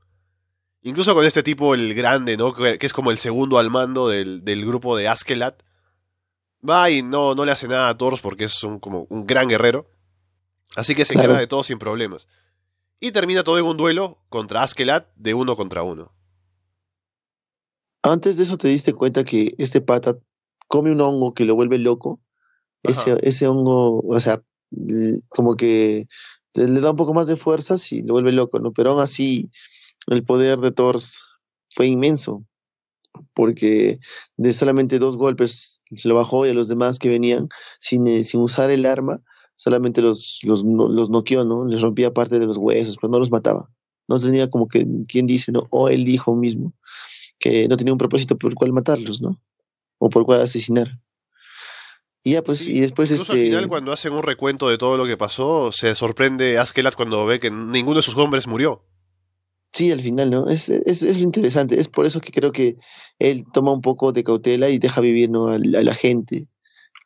[0.81, 2.53] Incluso con este tipo, el grande, ¿no?
[2.53, 5.63] Que es como el segundo al mando del, del grupo de Askelat.
[6.67, 9.47] Va y no, no le hace nada a Thors porque es un, como un gran
[9.47, 9.89] guerrero.
[10.75, 11.27] Así que se Claro.
[11.29, 12.27] encarga de todo sin problemas.
[12.99, 16.11] Y termina todo en un duelo contra Askelat de uno contra uno.
[18.03, 20.17] Antes de eso te diste cuenta que este pata
[20.67, 22.19] come un hongo que lo vuelve loco.
[22.83, 23.19] Ese, Ajá.
[23.23, 24.43] ese hongo, o sea,
[25.29, 26.07] como que
[26.53, 28.71] le da un poco más de fuerzas y lo vuelve loco, ¿no?
[28.71, 29.49] Pero aún así,
[30.07, 30.99] el poder de Thor
[31.69, 32.45] fue inmenso,
[33.33, 33.99] porque
[34.37, 38.23] de solamente dos golpes se lo bajó y a los demás que venían sin, eh,
[38.23, 39.19] sin usar el arma,
[39.55, 41.65] solamente los, los, los noqueó, ¿no?
[41.65, 43.69] Les rompía parte de los huesos, pero no los mataba.
[44.07, 45.63] No tenía como que, quien dice, ¿no?
[45.71, 46.73] O él dijo mismo
[47.39, 49.41] que no tenía un propósito por el cual matarlos, ¿no?
[49.97, 50.99] O por el cual asesinar.
[52.23, 53.31] Y ya, pues, Sí, y después este.
[53.31, 57.25] al final, cuando hacen un recuento de todo lo que pasó, se sorprende Askelat cuando
[57.25, 58.83] ve que ninguno de sus hombres murió.
[59.71, 60.49] Sí, al final, ¿no?
[60.49, 61.79] Es, es, es lo interesante.
[61.79, 62.77] Es por eso que creo que
[63.19, 65.49] él toma un poco de cautela y deja vivir, ¿no?
[65.49, 66.49] a, la a la gente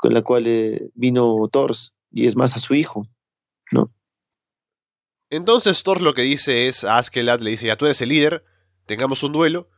[0.02, 3.08] con la cual eh, vino Thors, y es más a su hijo,
[3.72, 3.94] ¿no?
[5.30, 8.44] Entonces Thor lo que dice es a Askelat, le dice, ya tú eres el líder,
[8.88, 9.70] tengamos un duelo.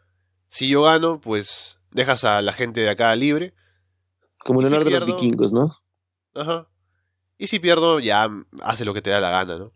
[0.54, 3.56] Si yo gano, pues dejas a la gente de acá libre.
[4.38, 5.76] Como ¿Y el si honor de los vikingos, ¿no?
[6.36, 6.68] Ajá.
[7.39, 8.30] Y si pierdo, ya
[8.62, 9.74] hace lo que te da la gana, ¿no?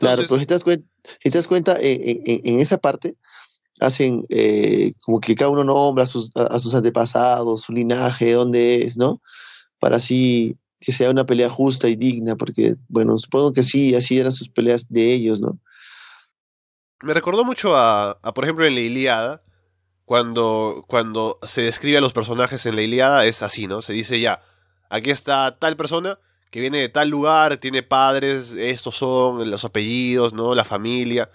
[0.00, 0.88] Claro, pero si te das cuenta,
[1.22, 3.18] si te das cuenta eh, en, en- en esa parte,
[3.78, 8.84] hacen eh, como que cada uno nombra a sus, a sus antepasados, su linaje, dónde
[8.84, 9.22] es, ¿no?
[9.78, 14.18] Para así que sea una pelea justa y digna, porque, bueno, supongo que sí, así
[14.18, 15.60] eran sus peleas de ellos, ¿no?
[17.02, 19.42] Me recordó mucho a, a, por ejemplo, en la Iliada,
[20.04, 23.80] cuando, cuando se describe a los personajes en la Iliada, es así, ¿no?
[23.82, 24.42] Se dice ya,
[24.88, 26.18] aquí está tal persona
[26.50, 30.54] que viene de tal lugar, tiene padres, estos son los apellidos, ¿no?
[30.54, 31.30] La familia.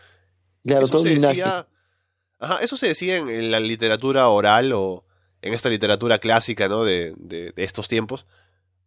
[0.64, 1.36] Claro, eso todo se linaje.
[1.36, 1.68] decía,
[2.40, 5.06] ajá, eso se decía en, en la literatura oral o
[5.42, 6.84] en esta literatura clásica, ¿no?
[6.84, 8.26] De, de, de estos tiempos,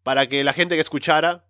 [0.03, 1.45] para que la gente que escuchara,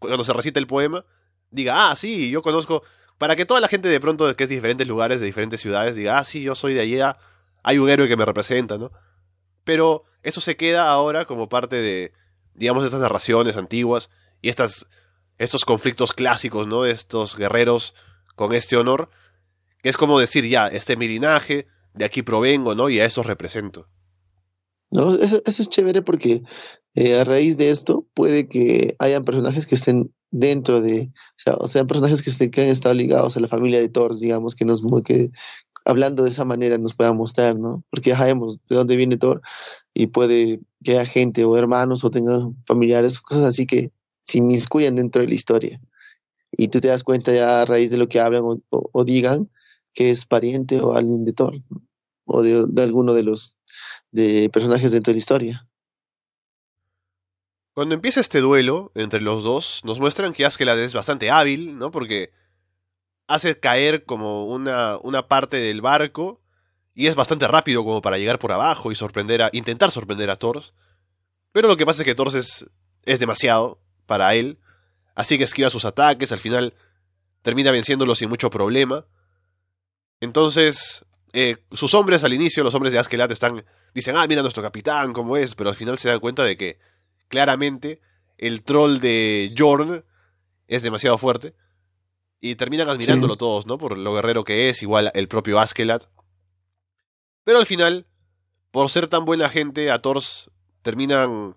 [0.00, 1.04] cuando se recita el poema,
[1.50, 2.82] diga, ah, sí, yo conozco,
[3.18, 5.96] para que toda la gente de pronto que es de diferentes lugares, de diferentes ciudades,
[5.96, 7.16] diga, ah, sí, yo soy de allá,
[7.62, 8.90] hay un héroe que me representa, ¿no?
[9.64, 12.12] Pero eso se queda ahora como parte de,
[12.54, 14.10] digamos, estas narraciones antiguas
[14.42, 14.86] y estas,
[15.38, 16.84] estos conflictos clásicos, ¿no?
[16.84, 17.94] Estos guerreros
[18.34, 19.10] con este honor,
[19.82, 22.88] que es como decir, ya, este es mi linaje, de aquí provengo, ¿no?
[22.90, 23.88] Y a estos represento.
[24.90, 25.14] ¿no?
[25.14, 26.42] Eso, eso es chévere porque
[26.94, 31.54] eh, a raíz de esto puede que hayan personajes que estén dentro de, o sea,
[31.54, 34.54] o sean personajes que, estén, que han estado ligados a la familia de Thor, digamos,
[34.54, 35.30] que nos que
[35.84, 37.84] hablando de esa manera nos puedan mostrar, ¿no?
[37.90, 39.42] Porque ya sabemos de dónde viene Thor
[39.92, 43.92] y puede que haya gente o hermanos o tengan familiares, cosas así que
[44.24, 45.80] se inmiscuyan dentro de la historia.
[46.50, 49.50] Y tú te das cuenta ya a raíz de lo que hablan o, digan
[49.92, 51.54] que es pariente o alguien de Thor,
[52.24, 53.56] o de, de alguno de los
[54.10, 55.68] de personajes dentro de la historia.
[57.74, 61.90] Cuando empieza este duelo entre los dos, nos muestran que Askeladd es bastante hábil, ¿no?
[61.90, 62.32] Porque
[63.26, 66.40] hace caer como una, una parte del barco
[66.94, 70.36] y es bastante rápido como para llegar por abajo y sorprender a, intentar sorprender a
[70.36, 70.62] Thor.
[71.50, 72.64] Pero lo que pasa es que Thor es,
[73.04, 74.60] es demasiado para él,
[75.16, 76.74] así que esquiva sus ataques, al final
[77.42, 79.04] termina venciéndolo sin mucho problema.
[80.20, 84.62] Entonces, eh, sus hombres al inicio, los hombres de Askeladd están, dicen, ah, mira nuestro
[84.62, 86.78] capitán, cómo es, pero al final se dan cuenta de que
[87.28, 88.00] claramente
[88.38, 90.04] el troll de Jorn
[90.68, 91.54] es demasiado fuerte.
[92.40, 93.38] Y terminan admirándolo sí.
[93.38, 93.78] todos, ¿no?
[93.78, 96.02] Por lo guerrero que es, igual el propio Askeladd.
[97.44, 98.06] Pero al final,
[98.70, 100.20] por ser tan buena gente, a Thor
[100.82, 101.56] terminan...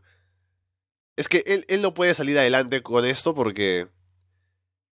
[1.15, 3.87] Es que él, él no puede salir adelante con esto porque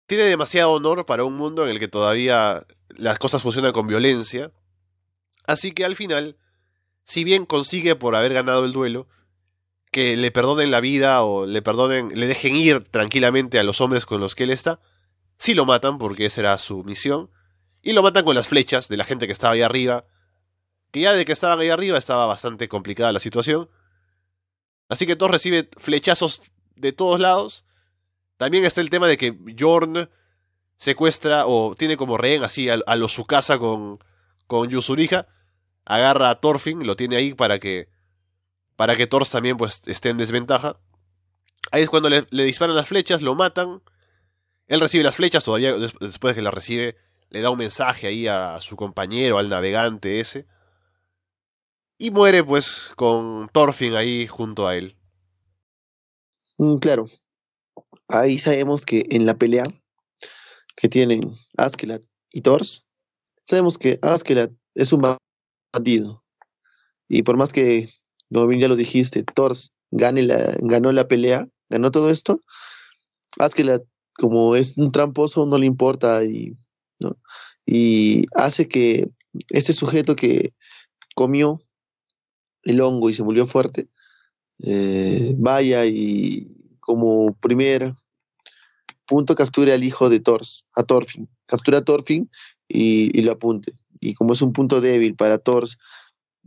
[0.06, 4.52] tiene demasiado honor para un mundo en el que todavía las cosas funcionan con violencia.
[5.46, 6.36] Así que al final,
[7.04, 9.08] si bien consigue por haber ganado el duelo,
[9.92, 14.06] que le perdonen la vida o le perdonen, le dejen ir tranquilamente a los hombres
[14.06, 14.80] con los que él está,
[15.38, 17.30] sí lo matan porque esa era su misión,
[17.82, 20.06] y lo matan con las flechas de la gente que estaba ahí arriba,
[20.92, 23.70] que ya de que estaban ahí arriba estaba bastante complicada la situación.
[24.90, 26.42] Así que Thor recibe flechazos
[26.76, 27.66] de todos lados.
[28.38, 30.10] También está el tema de que Jorn
[30.78, 34.00] secuestra o tiene como rehén así a, a los su casa con,
[34.48, 35.28] con Yusurija,
[35.86, 37.90] agarra a Thorfinn, lo tiene ahí para que
[38.80, 40.80] para que Thor también pues esté en desventaja.
[41.70, 43.84] Ahí es cuando le, disparan las flechas, lo matan.
[44.68, 46.96] Él recibe las flechas, todavía después de que las recibe,
[47.30, 50.48] le da un mensaje ahí a su compañero, al navegante ese.
[51.98, 54.96] Y muere pues con Thorfinn ahí junto a él.
[56.58, 57.08] Mm, claro.
[58.08, 59.66] Ahí sabemos que en la pelea
[60.78, 62.86] que tienen Askeladd y Thors,
[63.44, 65.18] sabemos que Askeladd es un
[65.74, 66.24] bandido.
[67.10, 67.90] Y por más que,
[68.32, 72.40] como bien ya lo dijiste, Thors gane la, ganó la pelea, ganó todo esto,
[73.38, 73.82] Askeladd,
[74.14, 76.58] como es un tramposo, no le importa y,
[77.00, 77.18] ¿no?
[77.66, 79.10] y hace que
[79.50, 80.54] este sujeto que
[81.16, 81.62] comió
[82.64, 83.88] el hongo y se volvió fuerte,
[84.66, 87.94] eh, vaya y como primer
[89.06, 91.30] punto capture al hijo de Thors, a Thorfinn.
[91.46, 92.30] Captura a Thorfinn
[92.68, 93.74] y, lo apunte.
[94.00, 95.78] Y como es un punto débil para Thors,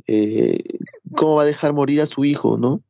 [0.07, 0.63] eh,
[1.17, 2.83] ¿cómo va a dejar morir a su hijo, no?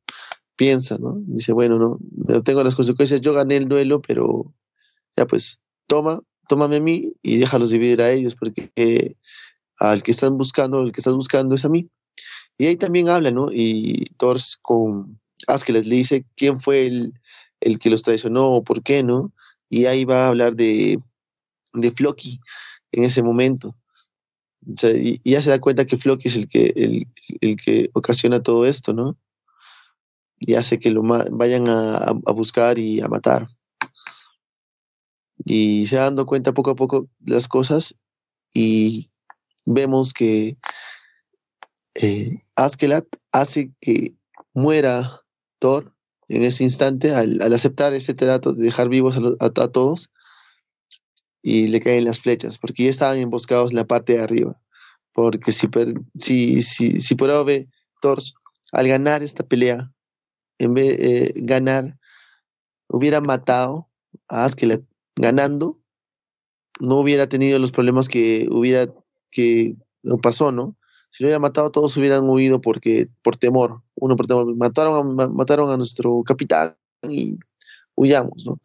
[0.57, 1.17] Piensa, ¿no?
[1.27, 4.55] Dice, bueno, no, tengo las consecuencias, yo gané el duelo, pero
[5.17, 9.17] ya pues, toma, tómame a mí y déjalos dividir a ellos, porque
[9.79, 11.89] al que están buscando, el que estás buscando es a mí.
[12.59, 13.49] Y ahí también habla, ¿no?
[13.51, 17.15] Y Thors con Askeles le dice quién fue el,
[17.61, 19.33] el que los traicionó o por qué, ¿no?
[19.69, 21.01] Y ahí va a hablar de,
[21.73, 22.41] de Floki
[22.93, 23.75] en ese momento.
[24.65, 27.07] Y, ya se da cuenta que Floki es el que,
[27.41, 29.19] el, que ocasiona todo esto, ¿no?
[30.39, 33.49] Y hace que lo vayan a, buscar y a matar.
[35.45, 37.97] Y se va dando cuenta poco a poco de las cosas
[38.55, 39.11] y
[39.65, 40.57] vemos que
[41.95, 44.15] eh, Askelat hace que
[44.55, 45.23] muera
[45.59, 45.95] Thor
[46.29, 50.11] en ese instante al, aceptar este trato de dejar vivos a, todos
[51.43, 54.55] y le caen las flechas, porque ya estaban emboscados en la parte de arriba.
[55.13, 55.69] Porque si,
[56.19, 57.17] si, si, si
[58.01, 58.19] Thor
[58.73, 59.93] al ganar esta pelea,
[60.59, 61.99] en vez de eh, ganar,
[62.89, 63.91] hubiera matado
[64.29, 64.83] a Askelat
[65.17, 65.77] ganando,
[66.81, 68.89] no hubiera tenido los problemas que hubiera
[69.31, 69.77] que
[70.23, 70.77] pasó, ¿no?
[71.11, 73.83] Si lo hubieran matado, todos hubieran huido porque, por temor.
[73.95, 74.55] Uno por temor.
[74.57, 77.39] Mataron a, mataron a nuestro capitán y
[77.95, 78.61] huyamos, ¿no?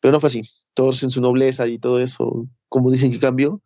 [0.00, 0.42] Pero no fue así.
[0.74, 3.62] Todos en su nobleza y todo eso, como dicen que cambió,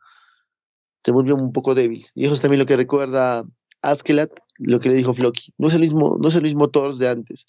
[1.04, 2.06] se volvió un poco débil.
[2.14, 3.44] Y eso es también lo que recuerda
[3.82, 5.52] Askelat, lo que le dijo Floki.
[5.58, 7.46] No es el mismo, no es el mismo Thor de antes.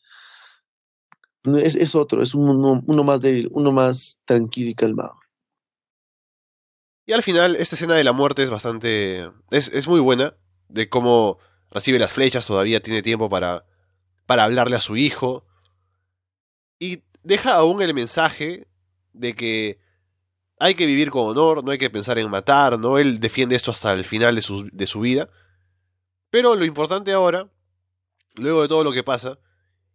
[1.44, 5.20] Es, es otro, es uno, uno, más débil, uno más tranquilo y calmado.
[7.06, 9.30] Y al final, esta escena de la muerte es bastante.
[9.52, 10.36] es, es muy buena
[10.68, 11.40] de cómo
[11.72, 13.66] recibe las flechas, todavía tiene tiempo para,
[14.26, 15.46] para hablarle a su hijo.
[16.80, 18.69] Y deja aún el mensaje
[19.14, 19.80] de que
[20.60, 22.98] hay que vivir con honor, no hay que pensar en matar, ¿no?
[22.98, 25.30] Él defiende esto hasta el final de su, de su vida.
[26.30, 27.48] Pero lo importante ahora,
[28.36, 29.40] luego de todo lo que pasa,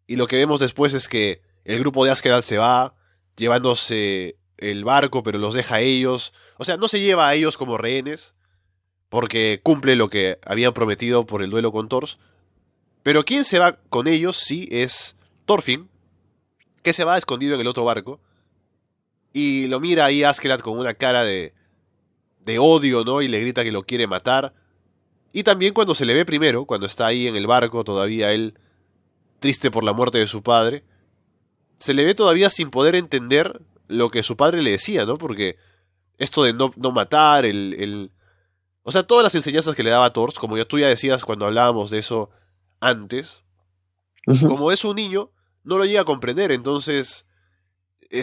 [0.07, 2.95] y lo que vemos después es que el grupo de Askeral se va,
[3.37, 6.33] llevándose el barco, pero los deja a ellos.
[6.59, 8.35] O sea, no se lleva a ellos como rehenes,
[9.09, 12.19] porque cumple lo que habían prometido por el duelo con Thors.
[13.03, 15.89] Pero quien se va con ellos sí es Thorfinn,
[16.83, 18.21] que se va escondido en el otro barco.
[19.35, 21.53] Y lo mira ahí Askeladd con una cara de,
[22.47, 23.21] de odio, ¿no?
[23.21, 24.55] Y le grita que lo quiere matar.
[25.33, 28.55] Y también cuando se le ve primero, cuando está ahí en el barco, todavía él
[29.41, 30.85] triste por la muerte de su padre,
[31.79, 35.19] se le ve todavía sin poder entender lo que su padre le decía, ¿no?
[35.19, 35.57] Porque
[36.17, 38.13] esto de no, no matar, el,
[38.85, 41.25] o sea, todas las enseñanzas que le daba a Thors, como ya tú ya decías
[41.25, 42.31] cuando hablábamos de eso
[42.81, 43.45] antes,
[44.47, 45.31] como es un niño,
[45.65, 47.27] no lo llega a comprender, entonces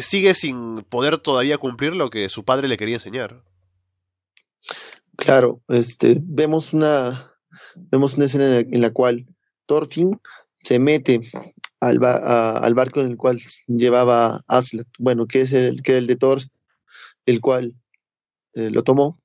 [0.01, 3.43] sigue sin poder todavía cumplir lo que su padre le quería enseñar.
[5.17, 7.35] Claro, este, vemos una,
[7.75, 9.27] vemos una escena en la, cual
[9.65, 10.19] Thorfinn
[10.63, 11.21] se mete
[11.79, 16.07] al, al, barco en el cual llevaba Aslan, bueno, que es el, que era el
[16.07, 16.39] de Thor,
[17.25, 17.75] el cual
[18.53, 19.21] eh, lo tomó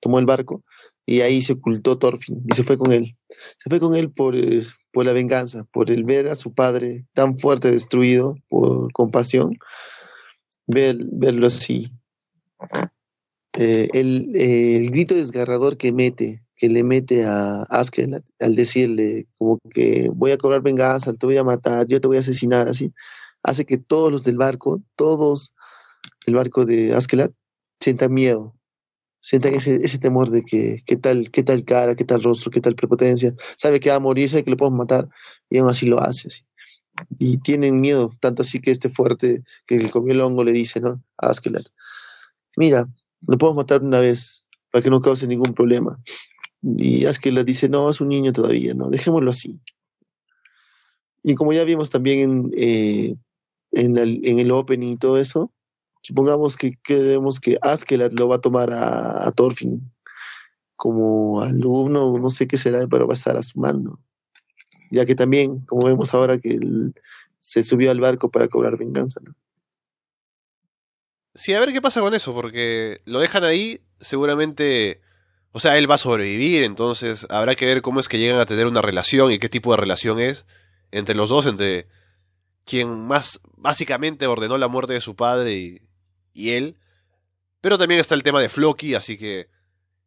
[0.00, 0.64] tomó el barco
[1.06, 3.16] y ahí se ocultó Thorfinn y se fue con él.
[3.58, 4.62] Se fue con él por, eh,
[4.92, 9.56] por la venganza, por el ver a su padre tan fuerte destruido, por compasión,
[10.66, 11.92] ver, verlo así.
[13.54, 20.10] Eh, el, grito desgarrador que mete, que le mete a Askel al decirle como que
[20.14, 22.92] voy a cobrar venganza, te voy a matar, yo te voy a asesinar, así,
[23.42, 25.54] hace que todos los del barco, todos
[26.26, 27.32] del barco de Askelat,
[27.80, 28.54] sientan miedo,
[29.20, 32.60] sientan ese, ese temor de que qué tal, qué tal cara, qué tal rostro, qué
[32.60, 35.08] tal prepotencia, sabe que va a morir, sabe que lo podemos matar
[35.48, 36.28] y aún así lo hace.
[37.18, 40.80] Y tienen miedo, tanto así que este fuerte que el comió el hongo le dice,
[40.80, 41.02] ¿no?
[41.16, 41.66] A Askelat,
[42.56, 42.86] mira,
[43.28, 45.98] lo podemos matar una vez para que no cause ningún problema.
[46.62, 48.90] Y Askeladd dice, no, es un niño todavía, ¿no?
[48.90, 49.60] Dejémoslo así.
[51.22, 53.14] Y como ya vimos también en, eh,
[53.72, 55.52] en, el opening y todo eso,
[56.02, 59.92] supongamos que queremos que Askeladd lo va a tomar a, Thorfinn
[60.76, 63.98] como alumno, no sé qué será, pero va a estar a su mando.
[64.90, 66.94] Ya que también, como vemos ahora, que él
[67.40, 69.34] se subió al barco para cobrar venganza, ¿no?
[71.34, 75.00] Sí, a ver qué pasa con eso, porque lo dejan ahí, seguramente,
[75.52, 78.46] o sea, él va a sobrevivir, entonces habrá que ver cómo es que llegan a
[78.46, 80.44] tener una relación y qué tipo de relación es
[80.90, 81.86] entre los dos, entre
[82.64, 85.89] quien más básicamente ordenó la muerte de su padre y,
[86.34, 86.76] él.
[87.60, 89.48] Pero también está el tema de Floki, así que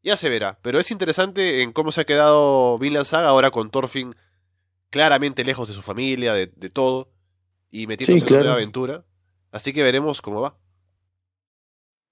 [0.01, 0.59] ya se verá.
[0.61, 4.15] Pero es interesante en cómo se ha quedado Vinland Saga ahora con Thorfinn
[4.89, 7.11] claramente lejos de su familia, de, todo,
[7.71, 9.05] y metiéndose en una aventura.
[9.51, 10.57] Así que veremos cómo va.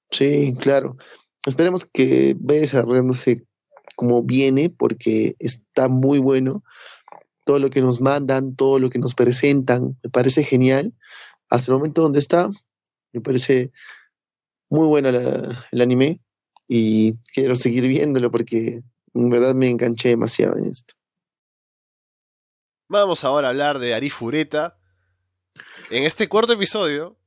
[0.10, 0.98] Sí, claro.
[1.46, 3.46] Esperemos que vaya desarrollándose
[3.96, 6.64] como viene, porque está muy bueno
[7.46, 10.94] todo lo que nos mandan, todo lo que nos presentan, me parece genial.
[11.50, 12.50] Hasta el momento donde está,
[13.12, 13.72] me parece
[14.72, 16.22] muy bueno el anime
[16.68, 18.82] y quiero seguir viéndolo porque
[19.14, 20.94] en verdad me enganché demasiado en esto.
[22.88, 24.78] Vamos ahora a hablar de Arifureta.
[25.92, 27.18] En este cuarto episodio,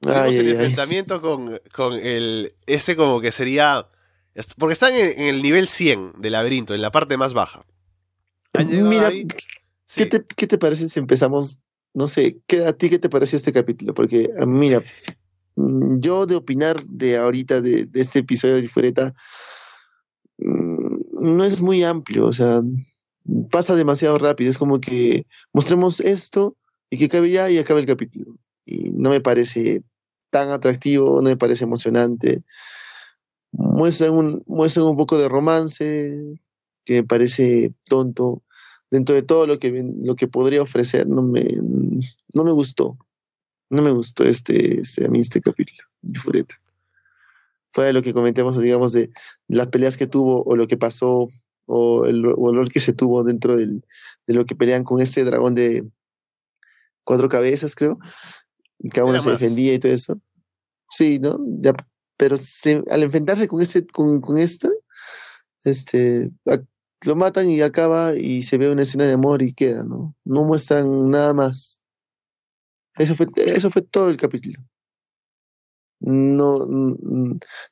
[0.00, 2.54] tenemos el enfrentamiento con, con el.
[2.66, 3.88] Ese como que sería.
[4.56, 7.66] Porque están en, el nivel 100 del laberinto, en la parte más baja.
[8.66, 9.10] Mira,
[9.94, 11.58] ¿qué, te, parece si empezamos?
[11.92, 13.94] No sé, ¿qué, ¿a ti qué te pareció este capítulo?
[13.94, 14.82] Porque, ah, mira,
[16.00, 19.14] yo de opinar de ahorita, de, este episodio de Fureta,
[20.38, 22.62] mm, no es muy amplio, o sea,
[23.50, 24.50] pasa demasiado rápido.
[24.50, 26.56] Es como que mostremos esto
[26.90, 28.36] y que acabe ya y acabe el capítulo.
[28.64, 29.82] Y no me parece
[30.30, 32.44] tan atractivo, no me parece emocionante.
[33.52, 36.38] Muestran un, muestran un poco de romance,
[36.84, 38.42] que me parece tonto
[38.90, 41.44] dentro de todo lo que, lo que podría ofrecer, no me,
[42.34, 42.96] no me gustó.
[43.70, 46.60] No me gustó este, este, a mí este capítulo de Fureta.
[47.70, 49.10] Fue lo que comentamos, digamos, de,
[49.46, 51.28] las peleas que tuvo o lo que pasó
[51.66, 53.84] o el olor que se tuvo dentro del,
[54.26, 55.86] de lo que pelean con este dragón de
[57.04, 57.98] cuatro cabezas, creo.
[58.92, 60.20] Cada uno se defendía y todo eso.
[60.90, 61.38] Sí, ¿no?
[61.60, 61.74] Ya,
[62.16, 62.36] pero
[62.90, 64.70] al enfrentarse con, este, con, con esto,
[65.64, 66.30] este,
[67.04, 70.16] lo matan y acaba y se ve una escena de amor y queda, ¿no?
[70.24, 71.80] No muestran nada más.
[72.98, 74.60] Eso fue, eso fue todo el capítulo.
[76.00, 76.64] No,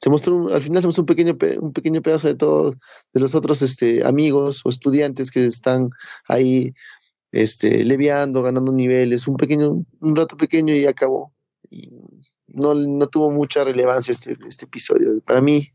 [0.00, 2.74] se mostró al final se mostró un pequeño un pequeño pedazo de todos
[3.12, 5.90] de los otros este, amigos o estudiantes que están
[6.26, 6.74] ahí
[7.30, 11.32] este leviando, ganando niveles, un pequeño un rato pequeño y acabó.
[12.48, 15.20] No, no tuvo mucha relevancia este, este episodio.
[15.20, 15.68] Para mí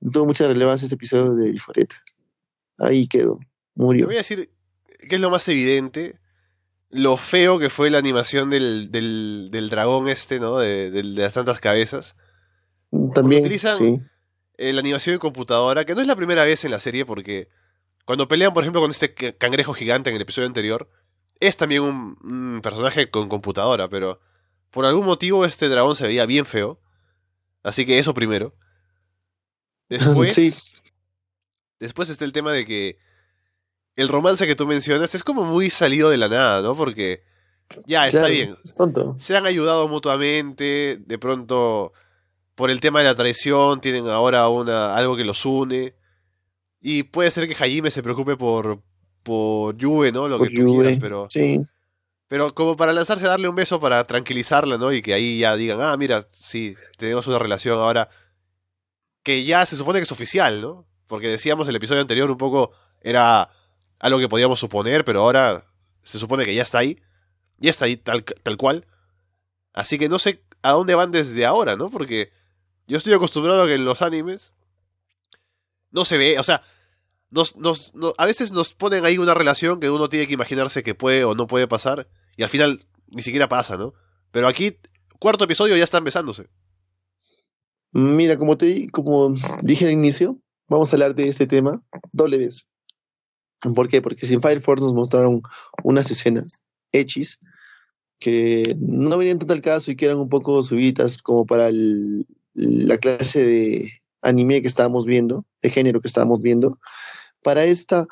[0.00, 1.96] no tuvo mucha relevancia este episodio de Liforeta
[2.78, 3.38] ahí quedó,
[3.74, 4.06] murió.
[4.06, 4.50] voy a decir
[5.08, 6.18] que es lo más evidente,
[6.90, 10.58] lo feo que fue la animación del, del, dragón este, ¿no?
[10.58, 12.16] De, de, las tantas cabezas.
[13.14, 13.42] También.
[13.42, 14.08] utilizan
[14.56, 17.48] eh, la animación de computadora, que no es la primera vez en la serie, porque
[18.04, 20.88] cuando pelean, por ejemplo, con este cangrejo gigante en el episodio anterior,
[21.40, 24.20] es también un, un personaje con computadora, pero
[24.70, 26.80] por algún motivo este dragón se veía bien feo.
[27.62, 28.54] Así que eso primero.
[29.88, 30.54] Después, sí.
[31.80, 32.98] Después está el tema de que
[33.96, 36.76] el romance que tú mencionas es como muy salido de la nada, ¿no?
[36.76, 37.22] Porque
[37.86, 38.56] ya está bien.
[39.18, 41.92] Se han ayudado mutuamente, de pronto
[42.54, 45.94] por el tema de la traición tienen ahora una algo que los une.
[46.80, 48.82] Y puede ser que Jaime se preocupe por
[49.22, 50.28] por Juve, ¿no?
[50.28, 51.60] Lo que tú quieras, pero sí.
[52.28, 54.92] Pero como para lanzarse a darle un beso para tranquilizarla, ¿no?
[54.92, 58.08] Y que ahí ya digan, ah, mira, sí, tenemos una relación ahora
[59.22, 60.86] que ya se supone que es oficial, ¿no?
[61.06, 63.50] Porque decíamos el episodio anterior un poco era
[63.98, 65.64] algo que podíamos suponer, pero ahora
[66.02, 67.00] se supone que ya está ahí.
[67.58, 68.86] Ya está ahí tal, tal cual.
[69.72, 71.90] Así que no sé a dónde van desde ahora, ¿no?
[71.90, 72.30] Porque
[72.86, 74.52] yo estoy acostumbrado a que en los animes
[75.90, 76.62] no se ve, o sea,
[77.30, 80.94] nos, nos, a veces nos ponen ahí una relación que uno tiene que imaginarse que
[80.94, 83.94] puede o no puede pasar y al final ni siquiera pasa, ¿no?
[84.30, 84.78] Pero aquí,
[85.18, 86.48] cuarto episodio ya están besándose.
[87.92, 90.38] Mira, como te como dije al inicio,
[90.68, 91.82] vamos a hablar de este tema
[92.12, 92.68] doble vez.
[93.74, 94.02] ¿Por qué?
[94.02, 95.42] Porque sin Fire Force nos mostraron
[95.82, 97.38] unas escenas hechis
[98.18, 101.70] que no venían tanto al caso y que eran un poco subidas como para
[102.54, 103.92] la clase de
[104.22, 106.78] anime que estábamos viendo, de género que estábamos viendo.
[107.42, 108.06] Para esta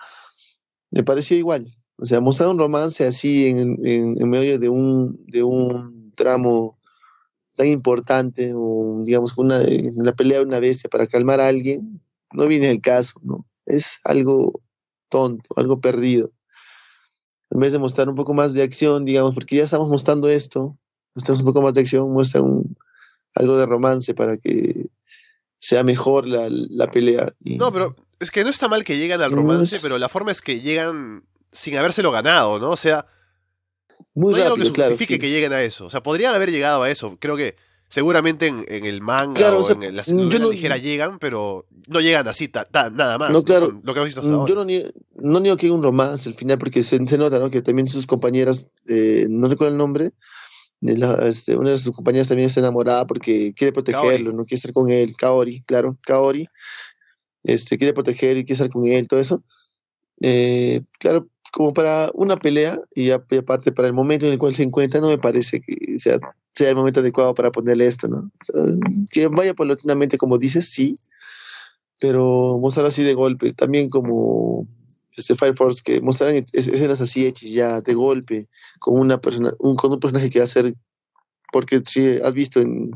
[0.91, 1.75] me pareció igual.
[1.97, 6.79] O sea, mostrar un romance así en, en, medio de un, de un tramo
[7.57, 12.03] tan importante, o digamos, una, en la pelea de una bestia para calmar a alguien,
[12.33, 13.39] no viene el caso, ¿no?
[13.67, 14.53] es algo
[15.15, 16.31] tonto, algo perdido.
[17.51, 20.77] En vez de mostrar un poco más de acción, digamos, porque ya estamos mostrando esto,
[21.15, 22.77] mostramos un poco más de acción, muestra un,
[23.37, 24.87] algo de romance para que
[25.57, 27.33] sea mejor la, la pelea.
[27.45, 30.09] Y No, pero es que no está mal que llegan al romance, es- pero la
[30.09, 32.71] forma es que llegan sin habérselo ganado, ¿no?
[32.71, 33.07] O sea,
[34.15, 34.91] muy no hay algo que rápido, claro.
[34.91, 35.21] justifique sí.
[35.21, 35.87] que lleguen a eso.
[35.87, 37.17] O sea, podrían haber llegado a eso.
[37.21, 37.55] Creo que
[37.89, 41.19] seguramente en, en el manga Claro, o, sea, en la yo novela no- ligera llegan,
[41.19, 43.31] pero no llegan así, ta- ta- nada más.
[43.31, 43.81] No, claro.
[43.83, 44.49] Lo que hemos visto hasta Mm, ahora.
[44.49, 47.39] Yo no niego, no niego que hay un romance al final, porque se, se nota,
[47.39, 47.51] ¿no?
[47.51, 50.13] Que también sus compañeras, eh, no recuerdo el nombre,
[50.81, 54.73] la- este, una de sus compañeras también está enamorada porque quiere protegerlo, no quiere estar
[54.73, 56.49] con él, Kaori, claro, Kaori,
[57.45, 59.43] este, quiere proteger y quiere estar con él, todo eso.
[60.27, 64.63] Eh, claro, como para una pelea y, aparte para el momento en el cual se
[64.63, 66.19] encuentra, no me parece que sea,
[66.55, 68.31] sea el momento adecuado para ponerle esto, ¿no?
[68.43, 68.63] Sea,
[69.13, 70.97] que vaya paulatinamente como dices, sí,
[72.01, 74.67] pero mostrar así de golpe, también como
[75.15, 78.49] este Fire Force, que mostraran es- escenas así hechas ya de golpe,
[78.79, 80.73] con una persona, un, con un personaje que va a ser,
[81.53, 82.93] porque si has visto en,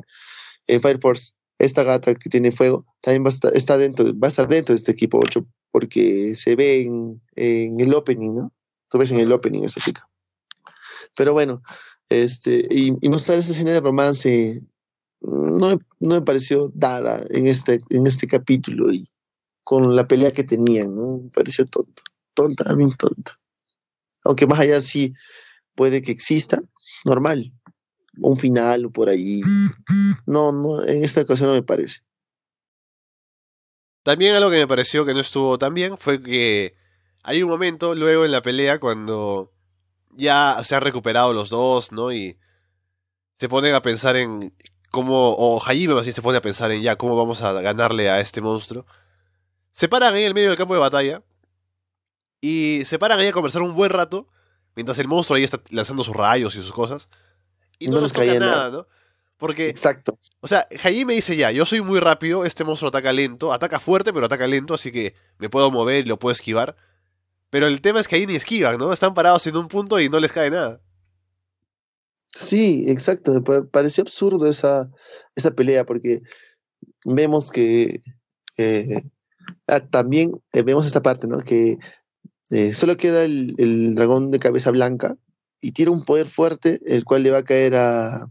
[0.66, 4.28] en Fire Force, esta gata que tiene fuego, también va a estar, está dentro, va
[4.28, 5.44] a estar dentro de este equipo 8,
[5.78, 8.52] porque se ve en, en el opening, ¿no?
[8.90, 10.08] Tú ves en el opening esa chica.
[11.14, 11.62] Pero bueno,
[12.08, 14.60] este, y, y mostrar esa escena de romance
[15.20, 19.08] no, me- no me pareció dada en este, en este capítulo y
[19.62, 21.18] con la pelea que tenían, ¿no?
[21.22, 22.02] Me pareció tonto,
[22.34, 23.38] tonta, bien tonta.
[24.24, 25.12] Aunque más allá sí
[25.76, 26.60] puede que exista,
[27.04, 27.52] normal,
[28.20, 29.42] un final o por ahí.
[30.26, 32.00] No, no, en esta ocasión no me parece.
[34.02, 36.74] También algo que me pareció que no estuvo tan bien fue que
[37.22, 39.52] hay un momento luego en la pelea cuando
[40.10, 42.12] ya se han recuperado los dos, ¿no?
[42.12, 42.38] Y
[43.38, 44.54] se ponen a pensar en
[44.90, 48.10] cómo, o Hajime más bien se pone a pensar en ya cómo vamos a ganarle
[48.10, 48.86] a este monstruo.
[49.72, 51.22] Se paran ahí en el medio del campo de batalla
[52.40, 54.28] y se paran ahí a conversar un buen rato
[54.74, 57.08] mientras el monstruo ahí está lanzando sus rayos y sus cosas.
[57.78, 58.70] Y no, No nos les toca nada, nada.
[58.70, 58.86] ¿no?
[59.38, 60.18] Porque Exacto.
[60.40, 64.12] o sea, Hajime dice ya, yo soy muy rápido, este monstruo ataca lento, ataca fuerte,
[64.12, 66.74] pero ataca lento, así que me puedo mover y lo puedo esquivar.
[67.50, 68.92] Pero el tema es que ahí ni esquivan, ¿no?
[68.92, 70.80] Están parados en un punto y no les cae nada.
[72.34, 73.32] Sí, exacto.
[73.32, 74.90] Me pa- pareció absurdo esa,
[75.34, 76.20] esa pelea porque
[77.04, 78.00] vemos que
[78.58, 79.02] eh,
[79.66, 81.38] ah, también eh, vemos esta parte, ¿no?
[81.38, 81.78] Que
[82.50, 85.14] eh, solo queda el, el dragón de cabeza blanca
[85.60, 88.26] y tiene un poder fuerte, el cual le va a caer a,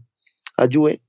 [0.58, 1.00] a Yue.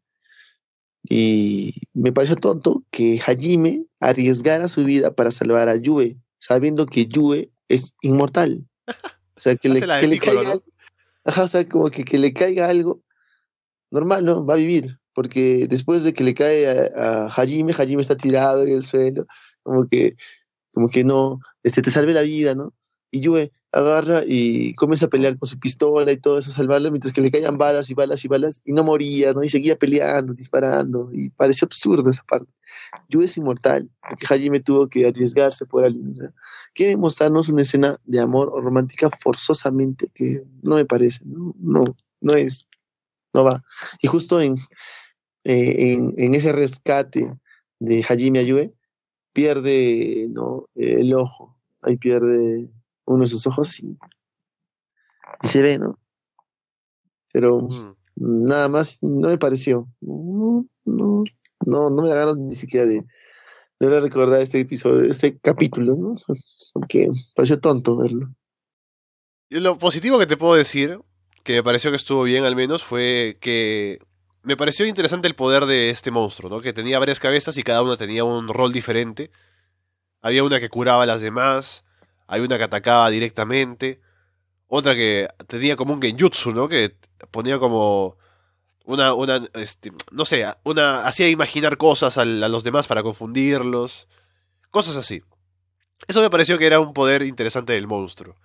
[1.04, 7.08] Y me pareció tonto que Hajime arriesgara su vida para salvar a Yue, sabiendo que
[7.08, 8.66] Yue es inmortal.
[9.36, 10.64] O sea, que le, que le caiga ¿no?
[11.24, 13.02] Ajá, o sea, como que, que le caiga algo
[13.90, 14.46] normal, ¿no?
[14.46, 15.00] Va a vivir.
[15.14, 19.28] Porque después de que le cae a, a Hajime, Hajime está tirado en el suelo,
[19.64, 20.18] como que,
[20.74, 22.74] como que no, este, te salve la vida, ¿no?
[23.12, 26.90] Y Yue agarra y comienza a pelear con su pistola y todo eso, a salvarlo,
[26.90, 29.44] mientras que le caían balas y balas y balas, y no moría, ¿no?
[29.44, 32.52] Y seguía peleando, disparando, y pareció absurdo esa parte.
[33.10, 36.34] Yue es inmortal, porque Hajime tuvo que arriesgarse por alguien, o sea,
[36.74, 42.34] quiere mostrarnos una escena de amor o romántica forzosamente que no me parece, no, no,
[42.34, 42.66] es,
[43.34, 43.64] no va.
[44.02, 44.58] Y justo en,
[45.44, 47.32] eh, en, en ese rescate
[47.80, 48.74] de Hajime Ayue,
[49.32, 50.66] pierde ¿no?
[50.74, 52.70] el ojo, ahí pierde
[53.10, 53.98] uno de sus ojos y,
[55.42, 56.00] y se ve, ¿no?
[57.34, 57.96] Pero Mm.
[58.16, 61.24] nada más no me pareció, no, no,
[61.66, 63.06] no, no me da ganas ni siquiera de,
[63.80, 66.16] de recordar este episodio, este capítulo, ¿no?
[66.74, 68.34] Porque pareció tonto verlo.
[69.50, 71.00] Y Lo positivo que te puedo decir,
[71.44, 74.00] que me pareció que estuvo bien al menos, fue que
[74.44, 76.62] me pareció interesante el poder de este monstruo, ¿no?
[76.62, 79.32] Que tenía varias cabezas y cada una tenía un rol diferente.
[80.22, 81.84] Había una que curaba a las demás,
[82.30, 84.00] hay una que atacaba directamente,
[84.68, 86.70] otra que tenía como un genjutsu, ¿no?
[86.70, 86.96] Que
[87.32, 88.18] ponía como
[88.86, 94.08] una, una, este, no sé, una, hacía imaginar cosas a, los demás para confundirlos,
[94.70, 95.24] cosas así.
[96.08, 98.36] Eso me pareció que era un poder interesante del monstruo.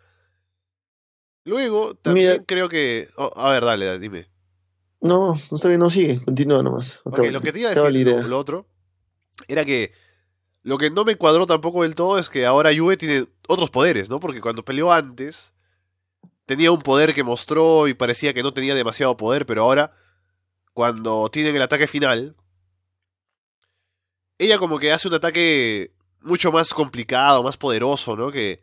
[1.45, 2.45] Luego, también Mira.
[2.47, 3.09] creo que...
[3.16, 4.30] oh, a ver, dale, dale, dime.
[5.03, 7.03] No, no está bien, no sigue, continúa nomás.
[7.05, 8.66] Lo que te iba a decir, lo, lo otro,
[9.47, 9.93] era que
[10.65, 14.09] lo que no me cuadró tampoco del todo es que ahora Yue tiene otros poderes,
[14.09, 14.19] ¿no?
[14.19, 15.53] Porque cuando peleó antes,
[16.47, 19.93] tenía un poder que mostró y parecía que no tenía demasiado poder, pero ahora,
[20.73, 22.35] cuando tienen el ataque final,
[24.39, 25.93] ella como que hace un ataque
[26.23, 28.33] mucho más complicado, más poderoso, ¿no?
[28.33, 28.62] Que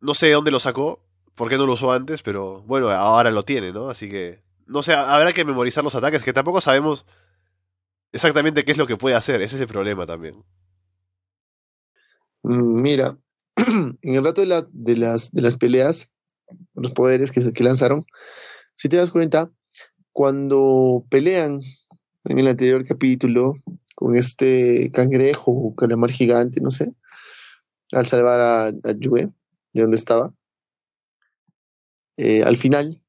[0.00, 1.02] no sé de dónde lo sacó,
[1.34, 3.90] por qué no lo usó antes, pero bueno, ahora lo tiene, ¿no?
[3.90, 7.04] Así que, no sé, habrá que memorizar los ataques, que tampoco sabemos
[8.12, 10.44] exactamente qué es lo que puede hacer, ese es el problema también.
[12.46, 13.18] Mm, Mira,
[13.56, 16.10] en el rato de, la, de, las, de las peleas,
[16.74, 18.06] los poderes que, que lanzaron,
[18.76, 19.50] si te das cuenta,
[20.12, 21.60] cuando pelean
[22.24, 23.54] en el anterior capítulo
[23.96, 26.94] con este cangrejo o calamar gigante, no sé,
[27.90, 29.32] al salvar a, a Yue
[29.72, 30.32] de donde estaba,
[32.16, 33.02] eh, al final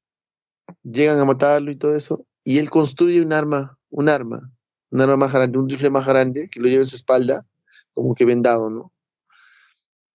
[0.82, 4.52] llegan a matarlo y todo eso, y él construye un arma, un arma,
[4.90, 7.46] un arma más grande, un rifle más grande que lo lleva en su espalda,
[7.92, 8.92] como que vendado, ¿no?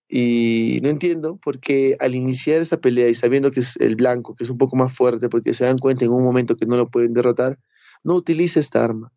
[0.08, 4.44] Y no entiendo porque al iniciar esta pelea y sabiendo que es el blanco, que
[4.44, 6.90] es un poco más fuerte, porque se dan cuenta en un momento que no lo
[6.90, 7.58] pueden derrotar,
[8.04, 9.12] no utiliza esta arma.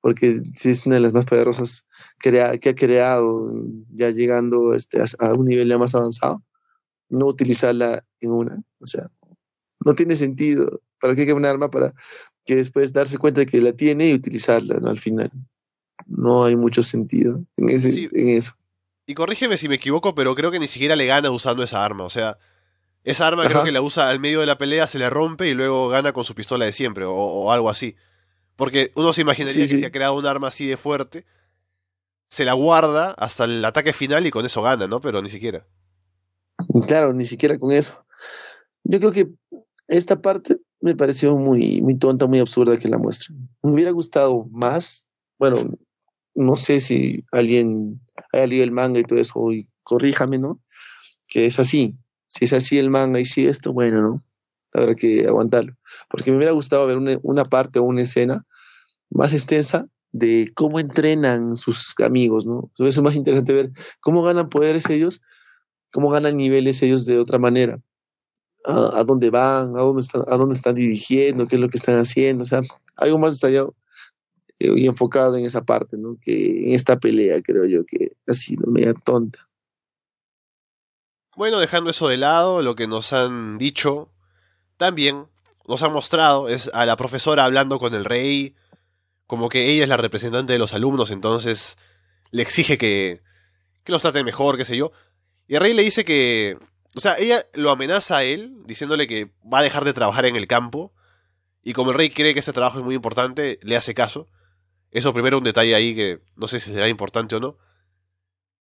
[0.00, 1.84] Porque si es una de las más poderosas
[2.20, 3.52] que ha creado,
[3.88, 6.42] ya llegando este, a un nivel ya más avanzado,
[7.08, 8.62] no utilizarla en una.
[8.80, 9.08] O sea,
[9.84, 10.80] no tiene sentido.
[11.00, 11.70] ¿Para qué un arma?
[11.70, 11.92] Para
[12.44, 14.88] que después darse cuenta de que la tiene y utilizarla, ¿no?
[14.88, 15.30] Al final.
[16.06, 18.52] No hay mucho sentido en, ese, en eso.
[19.06, 22.04] Y corrígeme si me equivoco, pero creo que ni siquiera le gana usando esa arma.
[22.04, 22.38] O sea,
[23.04, 25.54] esa arma creo que la usa al medio de la pelea, se le rompe y
[25.54, 27.94] luego gana con su pistola de siempre, o, algo así.
[28.56, 31.24] Porque uno se imaginaría que si ha creado un arma así de fuerte,
[32.28, 35.00] se la guarda hasta el ataque final y con eso gana, ¿no?
[35.00, 35.64] Pero ni siquiera.
[36.88, 38.04] Claro, ni siquiera con eso.
[38.82, 39.28] Yo creo que
[39.86, 43.48] esta parte me pareció muy, muy tonta, muy absurda que la muestren.
[43.62, 45.06] Me hubiera gustado más,
[45.38, 45.78] bueno,
[46.36, 48.00] no sé si alguien
[48.32, 50.60] haya leído el manga y todo eso, y corríjame, ¿no?
[51.28, 51.98] Que es así.
[52.28, 54.24] Si es así el manga y si esto, bueno, ¿no?
[54.74, 55.74] Habrá que aguantarlo.
[56.10, 58.44] Porque me hubiera gustado ver una, parte o una escena
[59.10, 62.70] más extensa de cómo entrenan sus amigos, ¿no?
[62.74, 63.70] Eso es más interesante ver
[64.00, 65.22] cómo ganan poderes ellos,
[65.92, 67.80] cómo ganan niveles ellos de otra manera.
[68.64, 72.00] A, dónde van, a dónde están, a dónde están dirigiendo, qué es lo que están
[72.00, 72.62] haciendo, o sea,
[72.96, 73.72] algo más detallado
[74.58, 76.16] eh, y enfocado en esa parte, ¿no?
[76.20, 79.48] Que en esta pelea creo yo que ha sido media tonta.
[81.36, 84.10] Bueno, dejando eso de lado, lo que nos han dicho
[84.78, 85.26] también
[85.66, 88.54] nos han mostrado es a la profesora hablando con el rey,
[89.26, 91.76] como que ella es la representante de los alumnos, entonces
[92.30, 93.20] le exige que,
[93.82, 94.92] que los trate mejor, qué sé yo.
[95.48, 96.58] Y el rey le dice que,
[96.94, 100.36] o sea, ella lo amenaza a él, diciéndole que va a dejar de trabajar en
[100.36, 100.92] el campo,
[101.62, 104.28] y como el rey cree que ese trabajo es muy importante, le hace caso.
[104.96, 107.58] Eso primero un detalle ahí que no sé si será importante o no.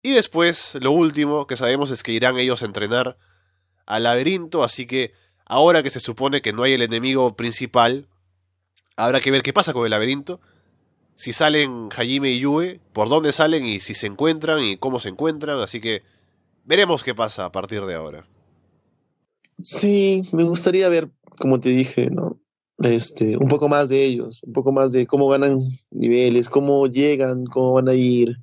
[0.02, 3.18] Y después, lo último que sabemos es que irán ellos a entrenar
[3.84, 5.12] al laberinto, así que
[5.44, 8.08] ahora que se supone que no hay el enemigo principal,
[8.96, 10.40] habrá que ver qué pasa con el laberinto.
[11.16, 15.10] Si salen Hajime y Yue, por dónde salen y si se encuentran y cómo se
[15.10, 16.02] encuentran, así que
[16.64, 18.26] veremos qué pasa a partir de ahora.
[19.62, 22.41] Sí, me gustaría ver, como te dije, ¿no?
[22.82, 25.58] Este, un poco más de ellos, un poco más de cómo ganan
[25.90, 28.36] niveles, cómo llegan, cómo van a ir,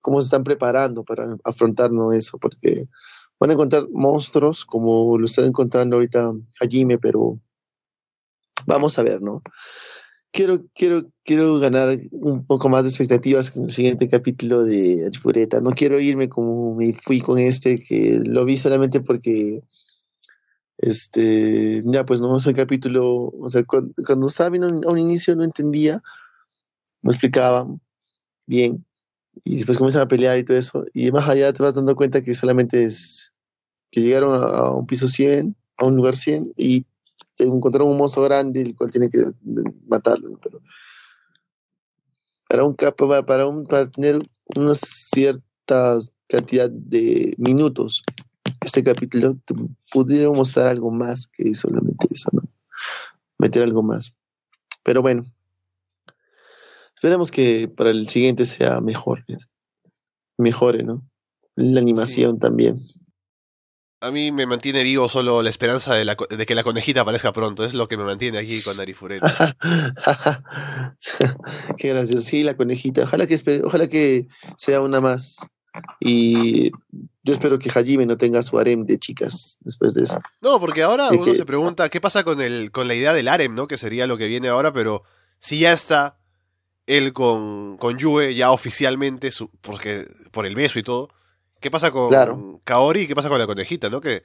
[0.00, 2.86] cómo se están preparando para afrontarnos eso, porque
[3.38, 7.38] van a encontrar monstruos como lo están encontrando ahorita Hajime, pero
[8.66, 9.42] vamos a ver, ¿no?
[10.30, 15.60] Quiero, quiero, quiero ganar un poco más de expectativas en el siguiente capítulo de Arifureta.
[15.60, 19.62] No quiero irme como me fui con este, que lo vi solamente porque
[20.78, 25.44] este, ya pues no, ese capítulo, o sea, cuando, estaba viendo a un inicio no
[25.44, 26.00] entendía,
[27.02, 27.66] no explicaba
[28.46, 28.84] bien,
[29.44, 32.22] y después comienzan a pelear y todo eso, y más allá te vas dando cuenta
[32.22, 33.32] que solamente es
[33.90, 36.84] que llegaron a, un piso 100, a un lugar 100, y
[37.38, 39.24] encontraron un monstruo grande, el cual tiene que
[39.86, 40.60] matarlo, pero
[42.48, 44.18] para un para un para tener
[44.54, 45.98] una cierta
[46.28, 48.04] cantidad de minutos
[48.60, 49.34] este capítulo
[49.90, 52.42] pudieron mostrar algo más que solamente eso, ¿no?
[53.38, 54.14] Meter algo más.
[54.82, 55.24] Pero bueno,
[56.94, 59.24] esperemos que para el siguiente sea mejor,
[60.36, 61.08] mejore, ¿no?
[61.56, 62.80] La animación también.
[64.04, 67.64] A mí me mantiene vivo solo la esperanza de, de, que la conejita aparezca pronto.
[67.64, 69.56] Es lo que me mantiene aquí con Arifureta.
[71.78, 72.22] Qué gracioso.
[72.22, 73.04] Sí, la conejita.
[73.04, 74.26] Ojalá que, ojalá que
[74.58, 75.38] sea una más.
[76.00, 76.70] Y
[77.22, 80.20] yo espero que Hajime no tenga su harem de chicas después de eso.
[80.42, 83.54] No, porque ahora uno se pregunta qué pasa con, el, con la idea del harem,
[83.54, 83.66] ¿no?
[83.66, 85.02] Que sería lo que viene ahora, pero
[85.38, 86.18] si ya está
[86.86, 91.08] él con, con Yue ya oficialmente, su, porque, por el beso y todo,
[91.60, 94.00] ¿qué pasa con Kaori y qué pasa con la conejita, ¿no?
[94.00, 94.22] Que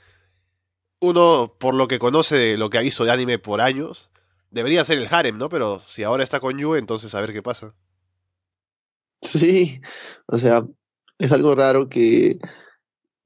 [1.00, 4.10] uno, por lo que conoce de lo que ha visto de anime por años,
[4.52, 5.50] debería ser el harem, ¿no?
[5.50, 7.74] Pero si ahora está con Yue, entonces a ver qué pasa.
[9.22, 9.82] Sí,
[10.28, 10.66] o sea,
[11.20, 12.40] es algo raro que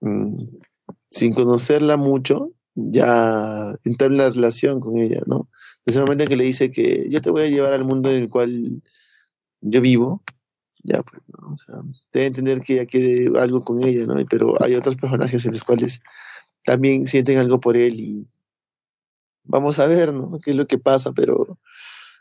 [0.02, 0.44] mm,
[1.10, 5.48] sin conocerla mucho, ya entrar en la relación con ella, ¿no?
[5.86, 8.10] Desde el momento en que le dice que yo te voy a llevar al mundo
[8.10, 8.82] en el cual
[9.62, 10.24] yo vivo,
[10.84, 11.54] ya pues, ¿no?
[11.54, 11.76] O sea,
[12.12, 14.16] debe entender que ya quede algo con ella, ¿no?
[14.28, 16.02] Pero hay otros personajes en los cuales
[16.64, 18.28] también sienten algo por él y
[19.44, 20.40] vamos a ver, ¿no?
[20.44, 21.12] ¿Qué es lo que pasa?
[21.12, 21.60] Pero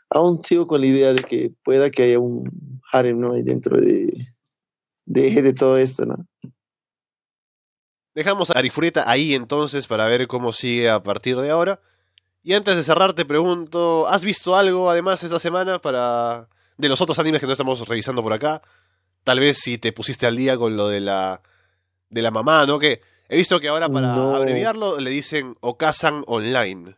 [0.09, 3.33] aún sigo con la idea de que pueda que haya un harem, ¿no?
[3.33, 4.13] Ahí dentro de,
[5.05, 6.15] de, de todo esto, ¿no?
[8.15, 11.79] Dejamos a Arifureta ahí entonces para ver cómo sigue a partir de ahora.
[12.43, 16.47] Y antes de cerrar te pregunto, ¿has visto algo además esta semana para
[16.77, 18.61] de los otros animes que no estamos revisando por acá?
[19.23, 21.41] Tal vez si te pusiste al día con lo de la
[22.09, 22.77] de la mamá, ¿no?
[22.77, 24.35] Que he visto que ahora para No.
[24.35, 26.95] abreviarlo le dicen Okasan Online.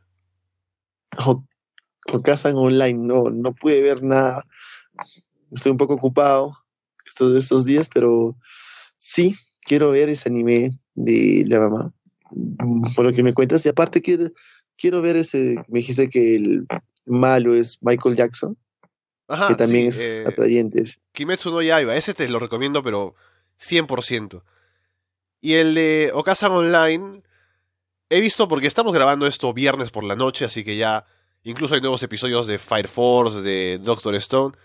[1.25, 1.45] O,
[2.11, 4.43] o Kazan Online, no, no pude ver nada.
[5.51, 6.57] Estoy un poco ocupado
[7.15, 8.35] estos, estos días, pero
[8.97, 11.93] sí quiero ver ese anime de la mamá.
[12.31, 14.29] Mm, Por lo que me cuentas, y aparte quiero,
[14.75, 16.67] quiero ver ese, me dijiste que el
[17.05, 18.57] malo es Michael Jackson,
[19.27, 20.83] Ajá, que también sí, es eh, atrayente.
[21.13, 23.15] Kimetsu no Yaiba, ese te lo recomiendo, pero
[23.59, 24.43] 100%.
[25.39, 27.21] Y el de Okasan Online,
[28.09, 31.05] he visto porque estamos grabando esto viernes por la noche, así que ya
[31.43, 34.55] incluso hay nuevos episodios de Fire Force, de Doctor Stone,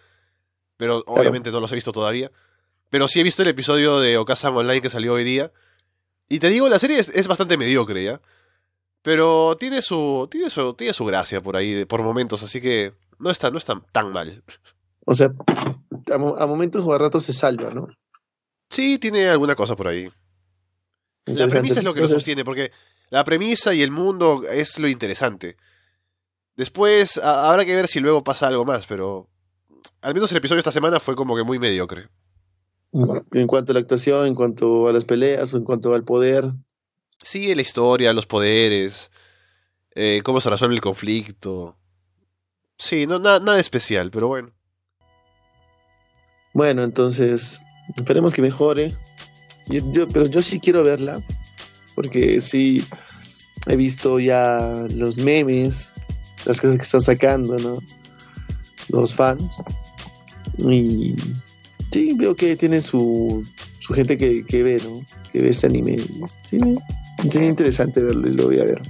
[0.80, 2.32] pero obviamente no los he visto todavía.
[2.88, 5.52] Pero sí he visto el episodio de Okasan Online que salió hoy día.
[6.28, 8.20] Y te digo, la serie es, es bastante mediocre, ¿ya?
[9.02, 13.30] Pero tiene su, tiene su, tiene su gracia por ahí, por momentos, así que no
[13.30, 14.42] está, no está tan mal.
[15.06, 15.30] O sea,
[16.12, 17.88] a, mo- a momentos o a ratos se salva, ¿no?
[18.70, 20.10] Sí, tiene alguna cosa por ahí.
[21.26, 22.72] La premisa es lo que lo sostiene, porque
[23.10, 25.56] la premisa y el mundo es lo interesante.
[26.56, 29.28] Después a- habrá que ver si luego pasa algo más, pero
[30.02, 32.08] al menos el episodio de esta semana fue como que muy mediocre.
[33.32, 36.44] En cuanto a la actuación, en cuanto a las peleas o en cuanto al poder,
[37.22, 39.10] Sí, la historia, los poderes,
[39.94, 41.76] eh, cómo se resuelve el conflicto.
[42.78, 44.52] Sí, no, na- nada especial, pero bueno.
[46.54, 47.60] Bueno, entonces
[47.94, 48.96] esperemos que mejore.
[49.68, 51.20] Yo, yo- pero yo sí quiero verla,
[51.94, 52.84] porque sí
[53.68, 55.94] he visto ya los memes,
[56.46, 57.78] las cosas que están sacando, ¿no?
[58.88, 59.62] Los fans.
[60.58, 61.14] Y
[61.90, 63.44] sí, veo que tiene su,
[63.78, 65.04] su gente que, que ve, ¿no?
[65.32, 65.98] Que ve ese anime.
[66.42, 66.58] Sí,
[67.28, 68.82] sería interesante verlo y lo voy a ver.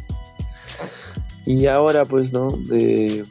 [1.47, 2.53] Y ahora, pues, ¿no?
[2.53, 3.25] De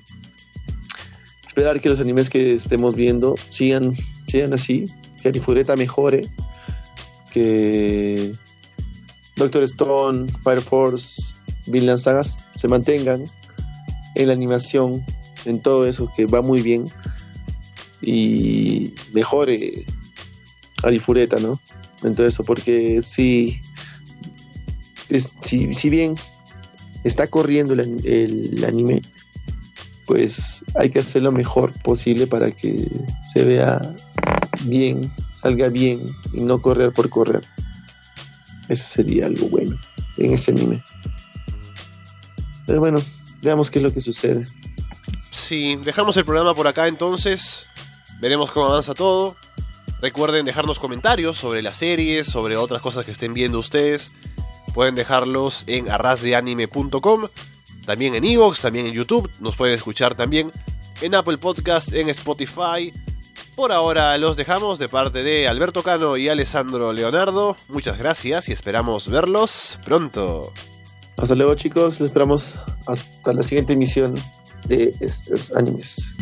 [1.46, 3.96] esperar que los animes que estemos viendo sigan
[4.30, 4.88] sigan así,
[5.22, 6.30] que Arifureta mejore,
[7.32, 8.34] que
[9.36, 11.34] Doctor Stone, Fire Force,
[11.66, 13.26] Vinland Sagas se mantengan
[14.16, 15.04] en la animación,
[15.46, 16.88] en todo eso que va muy bien
[18.02, 19.86] y mejore
[20.84, 21.60] Arifureta, ¿no?
[22.04, 23.62] En todo eso, porque si,
[25.10, 26.16] es- si, bien
[27.04, 29.02] está corriendo el, el anime,
[30.06, 32.88] pues hay que hacer lo mejor posible para que
[33.32, 33.96] se vea
[34.66, 37.44] bien, salga bien y no correr por correr.
[38.70, 39.78] Eso sería algo bueno
[40.18, 40.84] en ese anime.
[42.66, 43.02] Pero bueno,
[43.42, 44.46] veamos qué es lo que sucede.
[45.32, 47.66] Sí, dejamos el programa por acá entonces.
[48.20, 49.36] Veremos cómo avanza todo.
[50.02, 54.12] Recuerden dejarnos comentarios sobre las series, sobre otras cosas que estén viendo ustedes.
[54.74, 57.28] Pueden dejarlos en arrasdeanime.com,
[57.86, 59.30] también en Evox, también en YouTube.
[59.40, 60.52] Nos pueden escuchar también
[61.02, 62.94] en Apple Podcast, en Spotify.
[63.56, 67.58] Por ahora los dejamos de parte de Alberto Cano y Alessandro Leonardo.
[67.68, 70.54] Muchas gracias y esperamos verlos pronto.
[71.18, 72.58] Hasta luego chicos, esperamos
[72.88, 74.16] hasta la siguiente emisión
[74.66, 76.14] de estos animes.